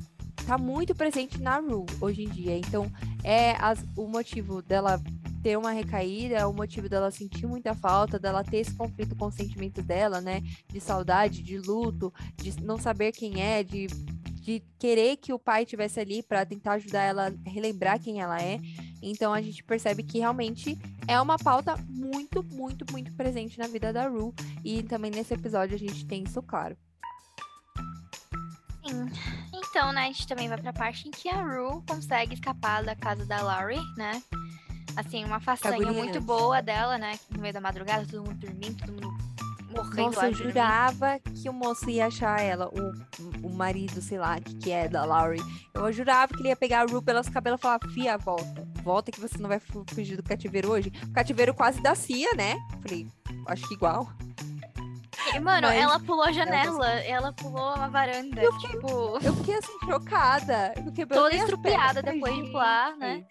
tá 0.47 0.59
muito 0.59 0.95
presente 0.95 1.41
na 1.41 1.59
Rue 1.59 1.87
hoje 2.01 2.25
em 2.25 2.29
dia. 2.29 2.57
Então 2.59 2.91
é 3.23 3.53
as- 3.61 3.85
o 3.97 4.07
motivo 4.09 4.61
dela 4.63 5.01
ter 5.43 5.57
uma 5.57 5.71
recaída, 5.71 6.49
o 6.49 6.53
motivo 6.53 6.89
dela 6.89 7.11
sentir 7.13 7.47
muita 7.47 7.73
falta, 7.73 8.19
dela 8.19 8.43
ter 8.43 8.59
esse 8.59 8.75
conflito 8.75 9.15
com 9.15 9.27
os 9.27 9.35
sentimentos 9.35 9.85
dela, 9.85 10.21
né? 10.21 10.43
De 10.73 10.81
saudade, 10.81 11.41
de 11.43 11.59
luto, 11.59 12.13
de 12.37 12.61
não 12.65 12.79
saber 12.79 13.13
quem 13.13 13.41
é, 13.41 13.63
de 13.63 13.87
de 14.47 14.63
querer 14.79 15.17
que 15.17 15.33
o 15.33 15.41
pai 15.41 15.65
estivesse 15.65 15.99
ali 15.99 16.23
para 16.23 16.47
tentar 16.47 16.75
ajudar 16.75 17.03
ela 17.03 17.27
a 17.27 17.51
relembrar 17.51 17.99
quem 17.99 18.21
ela 18.21 18.41
é. 18.41 18.61
Então 19.03 19.35
a 19.35 19.43
gente 19.43 19.65
percebe 19.65 20.05
que 20.05 20.21
realmente 20.21 20.79
é 21.09 21.21
uma 21.21 21.37
pauta 21.37 21.77
muito, 21.89 22.45
muito, 22.45 22.87
muito 22.93 23.13
presente 23.17 23.59
na 23.59 23.67
vida 23.67 23.93
da 23.93 24.07
Rue. 24.07 24.33
E 24.65 24.85
também 24.85 25.11
nesse 25.11 25.35
episódio 25.35 25.75
a 25.75 25.79
gente 25.79 26.07
tem 26.07 26.23
isso 26.23 26.41
claro. 26.45 26.77
Sim. 28.87 29.11
Então, 29.53 29.93
né, 29.93 30.03
a 30.03 30.07
gente 30.07 30.29
também 30.29 30.49
vai 30.49 30.59
pra 30.59 30.73
parte 30.73 31.09
em 31.09 31.11
que 31.11 31.29
a 31.29 31.43
Rue 31.43 31.83
consegue 31.85 32.35
escapar 32.35 32.85
da 32.85 32.95
casa 32.95 33.27
da 33.27 33.43
Laurie, 33.43 33.83
né? 33.97 34.23
Assim, 34.97 35.25
uma 35.25 35.41
façanha 35.41 35.93
muito 35.93 36.21
boa 36.21 36.63
dela, 36.63 36.97
né? 36.97 37.19
No 37.35 37.41
meio 37.41 37.53
da 37.53 37.61
madrugada, 37.61 38.07
todo 38.07 38.25
mundo 38.25 38.39
dormindo, 38.39 38.77
todo 38.77 38.93
mundo 38.93 39.37
morrendo 39.77 40.15
Nossa, 40.15 40.29
eu 40.29 40.35
jurava 40.35 41.19
que 41.19 41.49
o 41.49 41.53
moço 41.53 41.91
ia 41.91 42.07
achar 42.07 42.41
ela, 42.41 42.69
o, 42.69 43.26
o 43.47 43.55
marido, 43.55 44.03
sei 44.03 44.19
lá, 44.19 44.41
que, 44.41 44.55
que 44.57 44.71
é 44.73 44.89
da 44.89 45.05
Laurie. 45.05 45.43
Eu 45.73 45.93
jurava 45.93 46.35
que 46.35 46.41
ele 46.41 46.49
ia 46.49 46.57
pegar 46.57 46.81
a 46.81 46.85
Rue 46.85 47.01
pelos 47.01 47.29
cabelos 47.29 47.61
e 47.61 47.63
falar, 47.63 47.79
fia, 47.95 48.19
volta. 48.19 48.67
Volta 48.83 49.13
que 49.13 49.21
você 49.21 49.39
não 49.39 49.49
vai 49.49 49.61
fugir 49.61 50.17
do 50.17 50.23
cativeiro 50.23 50.71
hoje. 50.71 50.93
O 51.05 51.13
cativeiro 51.13 51.55
quase 51.55 51.81
da 51.81 51.95
Cia, 51.95 52.35
né? 52.35 52.57
Falei, 52.83 53.07
acho 53.47 53.67
que 53.69 53.75
igual. 53.75 54.09
E, 55.35 55.41
mano, 55.41 55.69
Mas... 55.69 55.81
ela 55.81 55.99
pulou 55.99 56.23
a 56.23 56.33
janela, 56.33 56.89
ela 57.01 57.33
pulou 57.33 57.69
a 57.71 57.89
varanda, 57.89 58.41
eu 58.41 58.53
fiquei, 58.55 58.71
tipo... 58.71 59.19
Eu 59.23 59.35
fiquei, 59.37 59.55
assim, 59.57 59.73
chocada. 59.85 60.75
Toda 61.09 61.35
estrupiada 61.35 62.03
depois 62.03 62.35
de 62.35 62.51
pular, 62.51 62.97
né? 62.97 63.25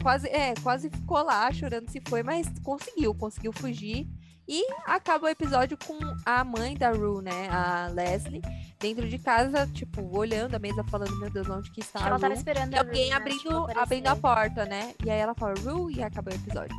Quase, 0.00 0.28
é, 0.28 0.54
quase 0.62 0.90
ficou 0.90 1.22
lá 1.22 1.50
chorando 1.52 1.90
se 1.90 2.00
foi, 2.06 2.22
mas 2.22 2.46
conseguiu, 2.62 3.14
conseguiu 3.14 3.52
fugir. 3.52 4.06
E 4.46 4.62
acaba 4.86 5.26
o 5.26 5.28
episódio 5.28 5.78
com 5.86 5.98
a 6.24 6.44
mãe 6.44 6.76
da 6.76 6.90
Rue, 6.90 7.22
né? 7.22 7.48
A 7.50 7.88
Leslie, 7.88 8.42
dentro 8.78 9.08
de 9.08 9.18
casa, 9.18 9.66
tipo, 9.68 10.02
olhando 10.16 10.54
a 10.54 10.58
mesa, 10.58 10.84
falando, 10.84 11.18
meu 11.18 11.30
Deus, 11.30 11.48
onde 11.48 11.70
que 11.70 11.80
está 11.80 12.04
a 12.04 12.08
Ela 12.08 12.18
tava 12.18 12.34
esperando 12.34 12.74
e 12.74 12.78
alguém 12.78 13.04
Rue, 13.04 13.10
né? 13.10 13.16
abrindo, 13.16 13.66
né? 13.66 13.74
abrindo 13.76 14.06
a 14.08 14.16
porta, 14.16 14.66
né? 14.66 14.94
E 15.04 15.10
aí 15.10 15.18
ela 15.18 15.34
fala, 15.34 15.54
Rue, 15.60 15.94
e 15.94 16.02
acaba 16.02 16.30
o 16.30 16.34
episódio. 16.34 16.76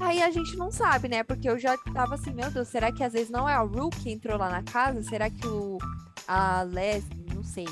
Aí 0.00 0.22
a 0.22 0.30
gente 0.30 0.56
não 0.56 0.72
sabe, 0.72 1.08
né? 1.08 1.22
Porque 1.22 1.48
eu 1.48 1.58
já 1.58 1.76
tava 1.92 2.14
assim, 2.14 2.32
meu 2.32 2.50
Deus, 2.50 2.68
será 2.68 2.90
que 2.90 3.04
às 3.04 3.12
vezes 3.12 3.28
não 3.28 3.46
é 3.46 3.52
a 3.52 3.60
Rue 3.60 3.90
que 3.90 4.10
entrou 4.10 4.38
lá 4.38 4.48
na 4.48 4.62
casa? 4.62 5.02
Será 5.02 5.28
que 5.28 5.46
o 5.46 5.76
a 6.26 6.62
Leslie, 6.62 7.26
não 7.34 7.42
sei. 7.42 7.66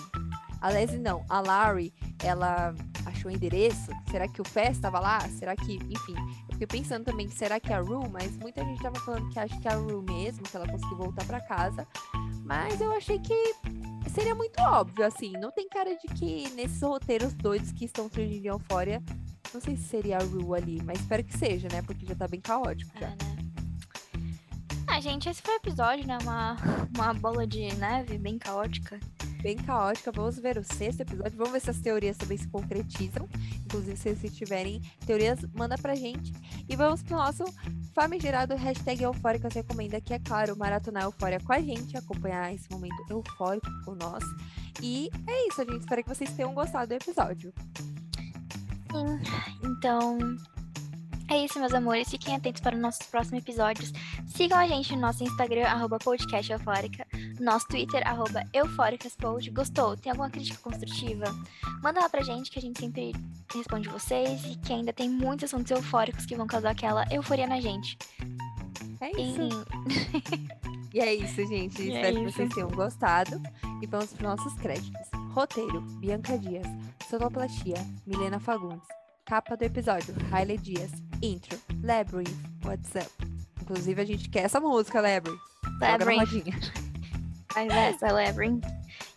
A 0.61 0.68
Leslie 0.68 1.01
não, 1.01 1.25
a 1.29 1.40
Larry, 1.40 1.92
ela 2.23 2.75
achou 3.07 3.31
o 3.31 3.35
endereço? 3.35 3.92
Será 4.11 4.27
que 4.27 4.40
o 4.40 4.44
Fess 4.44 4.77
estava 4.77 4.99
lá? 4.99 5.21
Será 5.21 5.55
que, 5.55 5.77
enfim, 5.77 6.14
fiquei 6.59 6.81
pensando 6.81 7.05
também 7.05 7.29
que 7.29 7.35
será 7.35 7.61
que 7.61 7.73
é 7.73 7.77
a 7.77 7.81
Rue, 7.81 8.09
mas 8.09 8.37
muita 8.37 8.64
gente 8.64 8.83
tava 8.83 8.99
falando 9.01 9.29
que 9.31 9.38
acha 9.38 9.57
que 9.61 9.68
é 9.68 9.73
a 9.73 9.77
Rue 9.77 10.03
mesmo, 10.03 10.42
que 10.42 10.57
ela 10.57 10.66
conseguiu 10.66 10.97
voltar 10.97 11.25
para 11.25 11.40
casa. 11.40 11.87
Mas 12.44 12.81
eu 12.81 12.90
achei 12.92 13.21
que 13.21 13.55
seria 14.12 14.35
muito 14.35 14.61
óbvio, 14.61 15.05
assim, 15.05 15.33
não 15.33 15.53
tem 15.53 15.68
cara 15.68 15.94
de 15.94 16.09
que 16.14 16.51
nesses 16.51 16.83
roteiros 16.83 17.33
doidos 17.35 17.71
que 17.71 17.85
estão 17.85 18.11
surgindo 18.11 18.44
em 18.44 18.49
Euphoria 18.49 19.01
não 19.55 19.61
sei 19.61 19.77
se 19.77 19.85
seria 19.85 20.18
a 20.18 20.23
Rue 20.23 20.57
ali, 20.57 20.83
mas 20.83 20.99
espero 20.99 21.23
que 21.23 21.37
seja, 21.37 21.68
né? 21.71 21.81
Porque 21.83 22.05
já 22.05 22.14
tá 22.14 22.27
bem 22.27 22.40
caótico 22.40 22.90
já. 22.99 23.07
É, 23.07 23.11
né? 23.11 23.16
Ah, 24.87 25.01
gente, 25.01 25.29
esse 25.29 25.40
foi 25.40 25.55
o 25.55 25.59
episódio, 25.59 26.07
né? 26.07 26.18
Uma, 26.23 26.57
uma 26.94 27.14
bola 27.14 27.47
de 27.47 27.73
neve 27.77 28.18
bem 28.18 28.37
caótica. 28.37 28.99
Bem 29.42 29.57
caótica. 29.57 30.11
Vamos 30.11 30.38
ver 30.38 30.59
o 30.59 30.64
sexto 30.64 31.01
episódio. 31.01 31.37
Vamos 31.37 31.53
ver 31.53 31.61
se 31.61 31.70
as 31.70 31.81
teorias 31.81 32.16
também 32.16 32.37
se 32.37 32.48
concretizam. 32.48 33.29
Inclusive, 33.64 33.96
se 33.96 34.14
vocês 34.14 34.37
tiverem 34.37 34.83
teorias, 35.07 35.38
manda 35.55 35.77
pra 35.79 35.94
gente. 35.94 36.33
E 36.68 36.74
vamos 36.74 37.03
pro 37.03 37.16
nosso 37.16 37.44
famigerado 37.94 38.57
hashtag 38.57 39.03
Eufóricas 39.03 39.55
Recomenda, 39.55 40.01
que 40.01 40.12
é 40.12 40.18
claro, 40.18 40.57
maratonar 40.57 41.05
Eufória 41.05 41.40
com 41.40 41.53
a 41.53 41.61
gente, 41.61 41.96
acompanhar 41.96 42.53
esse 42.53 42.68
momento 42.70 42.96
eufórico 43.09 43.68
com 43.85 43.94
nós. 43.94 44.24
E 44.83 45.11
é 45.27 45.48
isso, 45.48 45.64
gente. 45.64 45.81
Espero 45.81 46.03
que 46.03 46.09
vocês 46.09 46.33
tenham 46.33 46.53
gostado 46.55 46.88
do 46.88 46.94
episódio. 46.94 47.53
Sim, 48.90 49.20
então 49.64 50.18
é 51.31 51.44
isso, 51.44 51.61
meus 51.61 51.74
amores. 51.74 52.09
Fiquem 52.09 52.35
atentos 52.35 52.61
para 52.61 52.74
os 52.74 52.81
nossos 52.81 53.07
próximos 53.07 53.42
episódios. 53.42 53.92
Sigam 54.27 54.59
a 54.59 54.66
gente 54.66 54.94
no 54.94 55.03
nosso 55.03 55.22
Instagram, 55.22 55.66
arroba 55.66 55.98
podcast 55.98 56.51
eufórica, 56.51 57.07
nosso 57.40 57.66
Twitter, 57.68 58.07
arroba 58.07 58.44
eufóricaspod. 58.53 59.51
Gostou? 59.51 59.96
Tem 59.96 60.11
alguma 60.11 60.31
crítica 60.31 60.59
construtiva? 60.61 61.27
Manda 61.83 62.01
lá 62.01 62.09
pra 62.09 62.22
gente 62.22 62.51
que 62.51 62.59
a 62.59 62.62
gente 62.62 62.81
sempre 62.81 63.12
responde 63.55 63.88
vocês 63.88 64.44
e 64.44 64.57
que 64.57 64.72
ainda 64.72 64.92
tem 64.92 65.09
muitos 65.09 65.44
assuntos 65.44 65.70
eufóricos 65.70 66.27
que 66.27 66.37
vão 66.37 66.46
causar 66.46 66.70
aquela 66.70 67.05
euforia 67.11 67.46
na 67.46 67.61
gente. 67.61 67.96
É 69.01 69.11
isso. 69.20 69.66
E, 70.92 70.96
e 70.98 71.01
é 71.01 71.14
isso, 71.14 71.46
gente. 71.46 71.83
E 71.83 71.94
Espero 71.94 72.18
é 72.18 72.24
que 72.24 72.33
vocês 72.33 72.55
tenham 72.55 72.70
gostado. 72.70 73.40
E 73.81 73.87
vamos 73.87 74.12
para 74.12 74.37
nossos 74.37 74.55
créditos. 74.55 75.09
Roteiro, 75.33 75.81
Bianca 76.01 76.37
Dias. 76.38 76.66
Sonoplastia, 77.09 77.77
Milena 78.07 78.40
Fagundes. 78.40 78.87
Capa 79.24 79.57
do 79.57 79.62
episódio, 79.62 80.14
Hailey 80.33 80.59
Dias. 80.59 80.90
Intro, 81.22 81.59
Labyrinth, 81.83 82.31
What's 82.64 82.94
Up. 82.94 83.11
Inclusive, 83.62 84.01
a 84.01 84.05
gente 84.05 84.29
quer 84.29 84.44
essa 84.44 84.61
música, 84.61 85.01
Labyrinth. 85.01 85.40
Labyrinth. 85.81 86.72
Essa, 87.66 88.12
Labyrinth. 88.12 88.64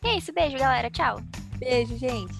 E 0.03 0.07
é 0.07 0.17
isso, 0.17 0.33
beijo, 0.33 0.57
galera. 0.57 0.89
Tchau. 0.89 1.19
Beijo, 1.57 1.97
gente. 1.97 2.33